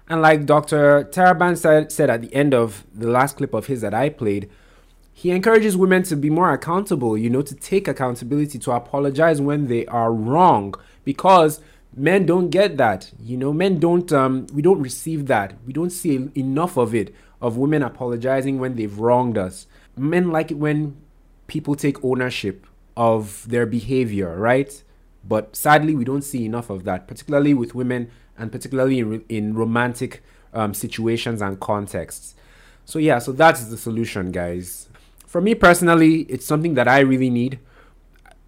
And 0.07 0.21
like 0.21 0.45
Dr. 0.45 1.03
Taraban 1.11 1.57
said, 1.57 1.91
said 1.91 2.09
at 2.09 2.21
the 2.21 2.33
end 2.33 2.53
of 2.53 2.83
the 2.93 3.09
last 3.09 3.37
clip 3.37 3.53
of 3.53 3.67
his 3.67 3.81
that 3.81 3.93
I 3.93 4.09
played, 4.09 4.49
he 5.13 5.31
encourages 5.31 5.75
women 5.75 6.03
to 6.03 6.15
be 6.15 6.29
more 6.29 6.51
accountable, 6.51 7.17
you 7.17 7.29
know, 7.29 7.41
to 7.41 7.53
take 7.53 7.87
accountability, 7.87 8.57
to 8.59 8.71
apologize 8.71 9.41
when 9.41 9.67
they 9.67 9.85
are 9.87 10.13
wrong, 10.13 10.73
because 11.03 11.59
men 11.95 12.25
don't 12.25 12.49
get 12.49 12.77
that. 12.77 13.11
You 13.21 13.37
know, 13.37 13.51
men 13.51 13.79
don't, 13.79 14.11
um, 14.13 14.47
we 14.53 14.61
don't 14.61 14.81
receive 14.81 15.27
that. 15.27 15.55
We 15.67 15.73
don't 15.73 15.89
see 15.89 16.29
enough 16.35 16.77
of 16.77 16.95
it, 16.95 17.13
of 17.41 17.57
women 17.57 17.83
apologizing 17.83 18.59
when 18.59 18.75
they've 18.75 18.97
wronged 18.97 19.37
us 19.37 19.67
men 19.99 20.31
like 20.31 20.51
it 20.51 20.57
when 20.57 20.97
people 21.47 21.75
take 21.75 22.03
ownership 22.03 22.65
of 22.95 23.47
their 23.49 23.65
behavior, 23.65 24.37
right? 24.37 24.83
But 25.23 25.55
sadly, 25.55 25.95
we 25.95 26.03
don't 26.05 26.21
see 26.21 26.45
enough 26.45 26.69
of 26.69 26.83
that, 26.85 27.07
particularly 27.07 27.53
with 27.53 27.75
women 27.75 28.11
and 28.37 28.51
particularly 28.51 28.99
in, 28.99 29.23
in 29.29 29.53
romantic 29.53 30.23
um, 30.53 30.73
situations 30.73 31.41
and 31.41 31.59
contexts. 31.59 32.35
So, 32.85 32.99
yeah, 32.99 33.19
so 33.19 33.31
that's 33.31 33.65
the 33.65 33.77
solution, 33.77 34.31
guys. 34.31 34.89
For 35.27 35.41
me 35.41 35.53
personally, 35.53 36.21
it's 36.21 36.45
something 36.45 36.73
that 36.73 36.87
I 36.87 36.99
really 37.01 37.29
need. 37.29 37.59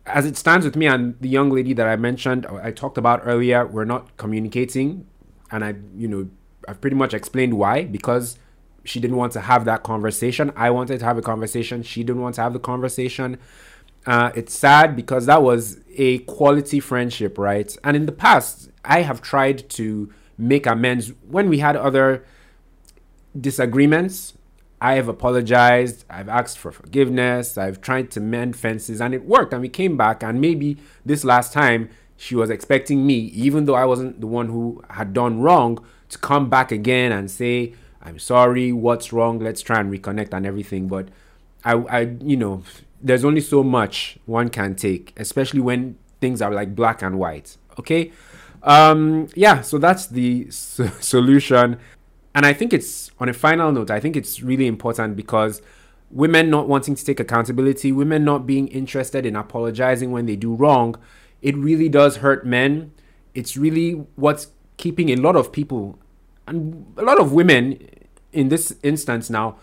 As 0.05 0.25
it 0.25 0.35
stands 0.35 0.65
with 0.65 0.75
me 0.75 0.87
and 0.87 1.15
the 1.21 1.29
young 1.29 1.51
lady 1.51 1.73
that 1.73 1.87
I 1.87 1.95
mentioned, 1.95 2.47
I 2.47 2.71
talked 2.71 2.97
about 2.97 3.21
earlier, 3.23 3.67
we're 3.67 3.85
not 3.85 4.17
communicating. 4.17 5.05
And 5.51 5.63
I, 5.63 5.75
you 5.95 6.07
know, 6.07 6.29
I've 6.67 6.81
pretty 6.81 6.95
much 6.95 7.13
explained 7.13 7.53
why 7.53 7.83
because 7.83 8.37
she 8.83 8.99
didn't 8.99 9.17
want 9.17 9.33
to 9.33 9.41
have 9.41 9.65
that 9.65 9.83
conversation. 9.83 10.51
I 10.55 10.69
wanted 10.69 10.99
to 10.99 11.05
have 11.05 11.17
a 11.17 11.21
conversation. 11.21 11.83
She 11.83 12.03
didn't 12.03 12.21
want 12.21 12.35
to 12.35 12.41
have 12.41 12.53
the 12.53 12.59
conversation. 12.59 13.37
Uh, 14.05 14.31
it's 14.35 14.53
sad 14.53 14.95
because 14.95 15.27
that 15.27 15.43
was 15.43 15.79
a 15.95 16.19
quality 16.19 16.79
friendship, 16.79 17.37
right? 17.37 17.75
And 17.83 17.95
in 17.95 18.05
the 18.05 18.11
past, 18.11 18.69
I 18.83 19.01
have 19.01 19.21
tried 19.21 19.69
to 19.71 20.11
make 20.37 20.65
amends 20.65 21.13
when 21.29 21.49
we 21.49 21.59
had 21.59 21.75
other 21.75 22.25
disagreements. 23.39 24.33
I 24.81 24.93
have 24.93 25.07
apologized. 25.07 26.05
I've 26.09 26.29
asked 26.29 26.57
for 26.57 26.71
forgiveness. 26.71 27.55
I've 27.57 27.81
tried 27.81 28.09
to 28.11 28.19
mend 28.19 28.55
fences, 28.55 28.99
and 28.99 29.13
it 29.13 29.25
worked. 29.25 29.53
And 29.53 29.61
we 29.61 29.69
came 29.69 29.95
back. 29.95 30.23
And 30.23 30.41
maybe 30.41 30.77
this 31.05 31.23
last 31.23 31.53
time, 31.53 31.89
she 32.17 32.35
was 32.35 32.49
expecting 32.49 33.05
me, 33.05 33.13
even 33.13 33.65
though 33.65 33.75
I 33.75 33.85
wasn't 33.85 34.21
the 34.21 34.27
one 34.27 34.47
who 34.47 34.83
had 34.89 35.13
done 35.13 35.41
wrong, 35.41 35.85
to 36.09 36.17
come 36.17 36.49
back 36.49 36.71
again 36.71 37.11
and 37.11 37.29
say, 37.29 37.75
"I'm 38.03 38.19
sorry. 38.19 38.71
What's 38.71 39.13
wrong? 39.13 39.39
Let's 39.39 39.61
try 39.61 39.79
and 39.79 39.91
reconnect 39.91 40.33
and 40.33 40.45
everything." 40.45 40.87
But 40.87 41.09
I, 41.63 41.73
I, 41.73 41.99
you 42.21 42.37
know, 42.37 42.63
there's 43.01 43.25
only 43.25 43.41
so 43.41 43.63
much 43.63 44.17
one 44.25 44.49
can 44.49 44.75
take, 44.75 45.13
especially 45.17 45.59
when 45.59 45.97
things 46.19 46.41
are 46.41 46.51
like 46.53 46.75
black 46.75 47.01
and 47.01 47.17
white. 47.19 47.57
Okay. 47.79 48.11
Um, 48.63 49.27
yeah, 49.35 49.61
so 49.61 49.77
that's 49.77 50.07
the 50.07 50.49
solution. 50.51 51.79
And 52.33 52.45
I 52.45 52.53
think 52.53 52.73
it's 52.73 53.11
on 53.19 53.27
a 53.27 53.33
final 53.33 53.71
note, 53.71 53.91
I 53.91 53.99
think 53.99 54.15
it's 54.15 54.41
really 54.41 54.67
important 54.67 55.15
because 55.15 55.61
women 56.09 56.49
not 56.49 56.67
wanting 56.67 56.95
to 56.95 57.03
take 57.03 57.19
accountability, 57.19 57.91
women 57.91 58.23
not 58.23 58.45
being 58.45 58.67
interested 58.69 59.25
in 59.25 59.35
apologizing 59.35 60.11
when 60.11 60.25
they 60.25 60.35
do 60.35 60.53
wrong, 60.53 60.95
it 61.41 61.57
really 61.57 61.89
does 61.89 62.17
hurt 62.17 62.45
men. 62.45 62.93
It's 63.33 63.57
really 63.57 63.91
what's 64.15 64.47
keeping 64.77 65.09
a 65.09 65.15
lot 65.15 65.35
of 65.35 65.51
people 65.51 65.99
and 66.51 66.93
a 66.97 67.03
lot 67.03 67.19
of 67.19 67.31
women 67.31 67.87
in 68.31 68.49
this 68.49 68.75
instance 68.83 69.29
now, 69.29 69.57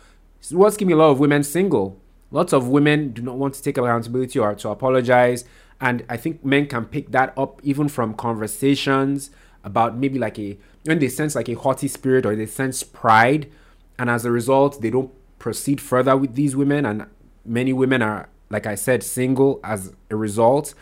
what's 0.50 0.76
keeping 0.76 0.92
a 0.92 0.96
lot 0.96 1.10
of 1.10 1.20
women 1.20 1.42
single. 1.42 2.00
Lots 2.30 2.52
of 2.52 2.68
women 2.68 3.12
do 3.12 3.22
not 3.22 3.36
want 3.36 3.54
to 3.54 3.62
take 3.62 3.78
accountability 3.78 4.38
or 4.38 4.54
to 4.54 4.68
apologize. 4.68 5.44
And 5.80 6.04
I 6.08 6.16
think 6.16 6.44
men 6.44 6.66
can 6.66 6.84
pick 6.84 7.10
that 7.12 7.32
up 7.36 7.60
even 7.62 7.88
from 7.88 8.14
conversations 8.14 9.30
about 9.64 9.96
maybe 9.96 10.18
like 10.18 10.38
a 10.38 10.58
when 10.84 10.98
they 10.98 11.08
sense 11.08 11.34
like 11.34 11.48
a 11.48 11.54
haughty 11.54 11.88
spirit 11.88 12.24
or 12.24 12.34
they 12.34 12.46
sense 12.46 12.82
pride, 12.82 13.50
and 13.98 14.08
as 14.08 14.24
a 14.24 14.30
result, 14.30 14.80
they 14.80 14.90
don't 14.90 15.10
proceed 15.38 15.80
further 15.80 16.16
with 16.16 16.34
these 16.34 16.56
women. 16.56 16.86
And 16.86 17.06
many 17.44 17.72
women 17.72 18.02
are, 18.02 18.28
like 18.50 18.66
I 18.66 18.74
said, 18.74 19.02
single 19.02 19.60
as 19.62 19.92
a 20.10 20.16
result. 20.16 20.74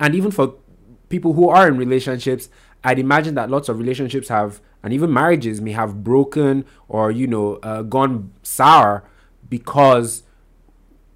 And 0.00 0.14
even 0.14 0.30
for 0.30 0.54
people 1.08 1.34
who 1.34 1.48
are 1.48 1.68
in 1.68 1.76
relationships, 1.76 2.48
I'd 2.82 2.98
imagine 2.98 3.34
that 3.36 3.50
lots 3.50 3.68
of 3.68 3.78
relationships 3.78 4.28
have, 4.28 4.60
and 4.84 4.92
even 4.92 5.10
marriages 5.10 5.62
may 5.62 5.72
have 5.72 6.04
broken 6.04 6.66
or, 6.88 7.10
you 7.10 7.26
know, 7.26 7.54
uh, 7.62 7.80
gone 7.80 8.30
sour 8.42 9.02
because 9.48 10.24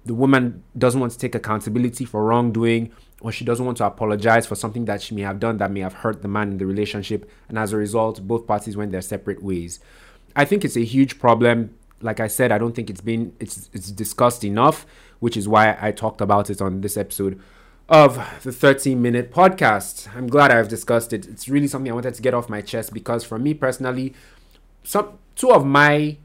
the 0.05 0.15
woman 0.15 0.63
doesn't 0.75 0.99
want 0.99 1.11
to 1.11 1.19
take 1.19 1.35
accountability 1.35 2.03
for 2.03 2.25
wrongdoing 2.25 2.91
or 3.21 3.31
she 3.31 3.45
doesn't 3.45 3.63
want 3.63 3.77
to 3.77 3.85
apologize 3.85 4.47
for 4.47 4.55
something 4.55 4.85
that 4.85 5.03
she 5.03 5.13
may 5.13 5.21
have 5.21 5.39
done 5.39 5.57
that 5.57 5.69
may 5.69 5.81
have 5.81 5.93
hurt 5.93 6.23
the 6.23 6.27
man 6.27 6.51
in 6.51 6.57
the 6.57 6.65
relationship. 6.65 7.29
And 7.47 7.59
as 7.59 7.71
a 7.71 7.77
result, 7.77 8.27
both 8.27 8.47
parties 8.47 8.75
went 8.75 8.91
their 8.91 9.03
separate 9.03 9.43
ways. 9.43 9.79
I 10.35 10.45
think 10.45 10.65
it's 10.65 10.75
a 10.75 10.83
huge 10.83 11.19
problem. 11.19 11.75
Like 12.01 12.19
I 12.19 12.27
said, 12.27 12.51
I 12.51 12.57
don't 12.57 12.73
think 12.73 12.89
it's 12.89 13.01
been 13.01 13.35
it's 13.39 13.69
it's 13.71 13.91
discussed 13.91 14.43
enough, 14.43 14.87
which 15.19 15.37
is 15.37 15.47
why 15.47 15.77
I 15.79 15.91
talked 15.91 16.21
about 16.21 16.49
it 16.49 16.59
on 16.59 16.81
this 16.81 16.97
episode 16.97 17.39
of 17.89 18.17
the 18.43 18.51
30 18.51 18.93
minute 18.93 19.31
podcast. 19.31 20.15
I'm 20.15 20.27
glad 20.27 20.51
I've 20.51 20.67
discussed 20.67 21.11
it. 21.11 21.27
It's 21.27 21.49
really 21.49 21.67
something 21.67 21.91
I 21.91 21.95
wanted 21.95 22.13
to 22.13 22.21
get 22.21 22.35
off 22.35 22.47
my 22.47 22.61
chest 22.61 22.93
because 22.93 23.23
for 23.23 23.39
me 23.39 23.55
personally, 23.55 24.13
some 24.83 25.17
two 25.35 25.51
of 25.51 25.65
my 25.65 26.17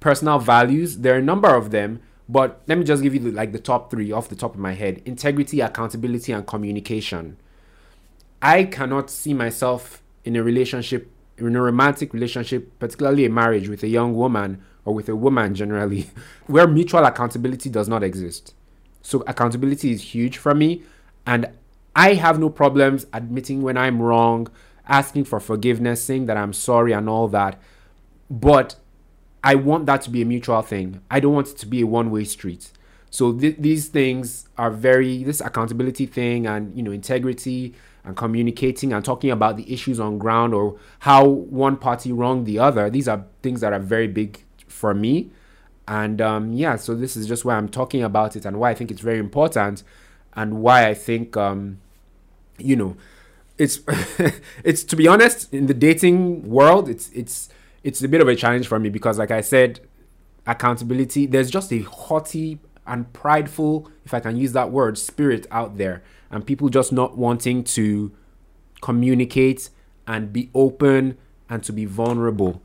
personal 0.00 0.40
values, 0.40 0.98
there 0.98 1.14
are 1.14 1.18
a 1.18 1.22
number 1.22 1.54
of 1.54 1.70
them, 1.70 2.02
but 2.28 2.60
let 2.66 2.76
me 2.76 2.84
just 2.84 3.04
give 3.04 3.14
you 3.14 3.20
the, 3.20 3.30
like 3.30 3.52
the 3.52 3.58
top 3.60 3.90
3 3.90 4.10
off 4.10 4.28
the 4.28 4.34
top 4.34 4.54
of 4.54 4.60
my 4.60 4.74
head. 4.74 5.00
Integrity, 5.04 5.60
accountability 5.60 6.32
and 6.32 6.44
communication. 6.44 7.36
I 8.42 8.64
cannot 8.64 9.08
see 9.08 9.32
myself 9.32 10.02
in 10.24 10.34
a 10.34 10.42
relationship 10.42 11.12
in 11.38 11.54
a 11.54 11.60
romantic 11.60 12.14
relationship, 12.14 12.78
particularly 12.78 13.26
a 13.26 13.30
marriage 13.30 13.68
with 13.68 13.82
a 13.82 13.88
young 13.88 14.14
woman 14.14 14.62
or 14.86 14.94
with 14.94 15.08
a 15.08 15.14
woman 15.14 15.54
generally, 15.54 16.08
where 16.46 16.66
mutual 16.66 17.04
accountability 17.04 17.68
does 17.68 17.88
not 17.88 18.02
exist. 18.02 18.54
So 19.02 19.22
accountability 19.26 19.92
is 19.92 20.02
huge 20.14 20.38
for 20.38 20.54
me 20.54 20.82
and 21.26 21.50
I 21.94 22.14
have 22.14 22.38
no 22.38 22.48
problems 22.48 23.06
admitting 23.12 23.62
when 23.62 23.76
I'm 23.76 24.00
wrong, 24.00 24.48
asking 24.86 25.24
for 25.24 25.40
forgiveness, 25.40 26.02
saying 26.02 26.26
that 26.26 26.36
I'm 26.36 26.52
sorry, 26.52 26.92
and 26.92 27.08
all 27.08 27.26
that. 27.28 27.58
But 28.30 28.76
I 29.42 29.54
want 29.54 29.86
that 29.86 30.02
to 30.02 30.10
be 30.10 30.22
a 30.22 30.24
mutual 30.24 30.62
thing. 30.62 31.00
I 31.10 31.20
don't 31.20 31.32
want 31.32 31.48
it 31.48 31.58
to 31.58 31.66
be 31.66 31.80
a 31.80 31.86
one 31.86 32.10
way 32.10 32.24
street. 32.24 32.70
So 33.10 33.32
th- 33.32 33.56
these 33.58 33.88
things 33.88 34.48
are 34.58 34.70
very, 34.70 35.24
this 35.24 35.40
accountability 35.40 36.06
thing 36.06 36.46
and, 36.46 36.76
you 36.76 36.82
know, 36.82 36.90
integrity 36.90 37.74
and 38.04 38.16
communicating 38.16 38.92
and 38.92 39.04
talking 39.04 39.30
about 39.30 39.56
the 39.56 39.72
issues 39.72 39.98
on 39.98 40.18
ground 40.18 40.52
or 40.52 40.78
how 41.00 41.26
one 41.26 41.76
party 41.76 42.12
wronged 42.12 42.46
the 42.46 42.58
other. 42.58 42.90
These 42.90 43.08
are 43.08 43.24
things 43.42 43.60
that 43.62 43.72
are 43.72 43.78
very 43.78 44.06
big 44.06 44.44
for 44.68 44.92
me. 44.92 45.30
And 45.88 46.20
um, 46.20 46.52
yeah, 46.52 46.76
so 46.76 46.94
this 46.94 47.16
is 47.16 47.26
just 47.26 47.44
why 47.44 47.54
I'm 47.54 47.68
talking 47.68 48.02
about 48.02 48.36
it 48.36 48.44
and 48.44 48.58
why 48.58 48.70
I 48.70 48.74
think 48.74 48.90
it's 48.90 49.00
very 49.00 49.18
important 49.18 49.82
and 50.36 50.60
why 50.60 50.86
I 50.86 50.94
think 50.94 51.36
um, 51.36 51.80
you 52.58 52.76
know 52.76 52.96
it's 53.58 53.80
it's 54.64 54.84
to 54.84 54.96
be 54.96 55.08
honest 55.08 55.52
in 55.52 55.66
the 55.66 55.74
dating 55.74 56.48
world 56.48 56.88
it's 56.88 57.10
it's 57.10 57.48
it's 57.82 58.02
a 58.02 58.08
bit 58.08 58.20
of 58.20 58.28
a 58.28 58.36
challenge 58.36 58.68
for 58.68 58.78
me 58.78 58.90
because 58.90 59.18
like 59.18 59.30
I 59.30 59.40
said 59.40 59.80
accountability 60.46 61.26
there's 61.26 61.50
just 61.50 61.72
a 61.72 61.80
haughty 61.80 62.60
and 62.86 63.12
prideful 63.12 63.90
if 64.04 64.14
I 64.14 64.20
can 64.20 64.36
use 64.36 64.52
that 64.52 64.70
word 64.70 64.96
spirit 64.96 65.46
out 65.50 65.76
there. 65.76 66.02
And 66.30 66.46
people 66.46 66.68
just 66.68 66.92
not 66.92 67.16
wanting 67.16 67.64
to 67.64 68.12
communicate 68.80 69.70
and 70.06 70.32
be 70.32 70.50
open 70.54 71.18
and 71.48 71.62
to 71.64 71.72
be 71.72 71.84
vulnerable 71.84 72.62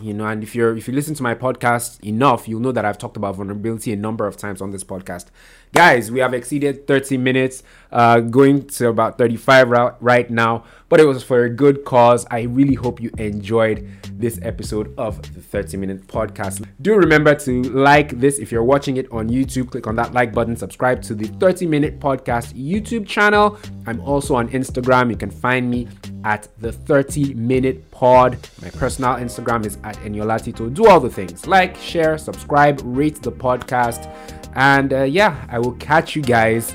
you 0.00 0.12
know 0.12 0.26
and 0.26 0.42
if 0.42 0.54
you're 0.54 0.76
if 0.76 0.86
you 0.86 0.94
listen 0.94 1.14
to 1.14 1.22
my 1.22 1.34
podcast 1.34 2.02
enough 2.04 2.46
you'll 2.46 2.60
know 2.60 2.72
that 2.72 2.84
i've 2.84 2.98
talked 2.98 3.16
about 3.16 3.34
vulnerability 3.34 3.92
a 3.92 3.96
number 3.96 4.26
of 4.26 4.36
times 4.36 4.60
on 4.60 4.70
this 4.70 4.84
podcast. 4.84 5.26
Guys 5.72 6.10
we 6.10 6.20
have 6.20 6.32
exceeded 6.32 6.86
30 6.86 7.16
minutes 7.18 7.62
uh 7.92 8.20
going 8.20 8.66
to 8.66 8.88
about 8.88 9.18
35 9.18 9.70
right 10.00 10.30
now 10.30 10.64
but 10.88 11.00
it 11.00 11.04
was 11.04 11.22
for 11.22 11.44
a 11.44 11.50
good 11.50 11.84
cause. 11.84 12.26
I 12.30 12.42
really 12.42 12.74
hope 12.74 13.00
you 13.00 13.10
enjoyed 13.18 13.88
this 14.12 14.38
episode 14.42 14.94
of 14.98 15.20
the 15.34 15.40
30 15.40 15.76
minute 15.76 16.06
podcast. 16.06 16.66
Do 16.80 16.94
remember 16.94 17.34
to 17.34 17.62
like 17.64 18.18
this 18.18 18.38
if 18.38 18.52
you're 18.52 18.64
watching 18.64 18.96
it 18.96 19.10
on 19.10 19.28
youtube. 19.28 19.70
Click 19.70 19.86
on 19.86 19.96
that 19.96 20.12
like 20.12 20.32
button. 20.32 20.56
Subscribe 20.56 21.02
to 21.02 21.14
the 21.14 21.26
30 21.38 21.66
minute 21.66 22.00
podcast 22.00 22.54
youtube 22.54 23.06
channel. 23.06 23.58
I'm 23.86 24.00
also 24.00 24.34
on 24.36 24.48
instagram. 24.50 25.10
You 25.10 25.16
can 25.16 25.30
find 25.30 25.70
me 25.70 25.88
at 26.24 26.48
the 26.58 26.72
30 26.72 27.34
minute 27.34 27.90
pod. 27.90 28.38
My 28.62 28.70
personal 28.70 29.14
instagram 29.14 29.66
is 29.66 29.78
at 29.82 29.96
eniolatito 29.96 30.72
do 30.72 30.86
all 30.86 31.00
the 31.00 31.10
things. 31.10 31.46
Like 31.46 31.76
share 31.76 32.16
subscribe 32.18 32.80
rate 32.84 33.22
the 33.22 33.32
podcast. 33.32 34.12
And 34.54 34.92
uh, 34.92 35.02
yeah 35.02 35.44
i 35.50 35.58
will 35.58 35.74
catch 35.74 36.16
you 36.16 36.22
guys 36.22 36.72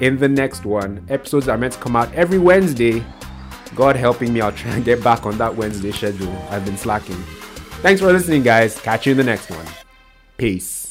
in 0.00 0.16
the 0.16 0.28
next 0.28 0.64
one. 0.64 1.04
Episodes 1.08 1.48
are 1.48 1.56
meant 1.56 1.72
to 1.72 1.80
come 1.80 1.96
out 1.96 2.12
every 2.14 2.38
wednesday 2.38 3.04
god 3.74 3.96
helping 3.96 4.32
me 4.32 4.40
i'll 4.40 4.52
try 4.52 4.72
and 4.72 4.84
get 4.84 5.02
back 5.02 5.26
on 5.26 5.36
that 5.38 5.54
wednesday 5.54 5.92
schedule. 5.92 6.34
I've 6.50 6.64
been 6.64 6.76
slacking. 6.76 7.22
Thanks 7.82 8.00
for 8.00 8.12
listening 8.12 8.42
guys. 8.42 8.80
Catch 8.80 9.06
you 9.06 9.12
in 9.12 9.18
the 9.18 9.24
next 9.24 9.50
one. 9.50 9.66
Peace 10.36 10.84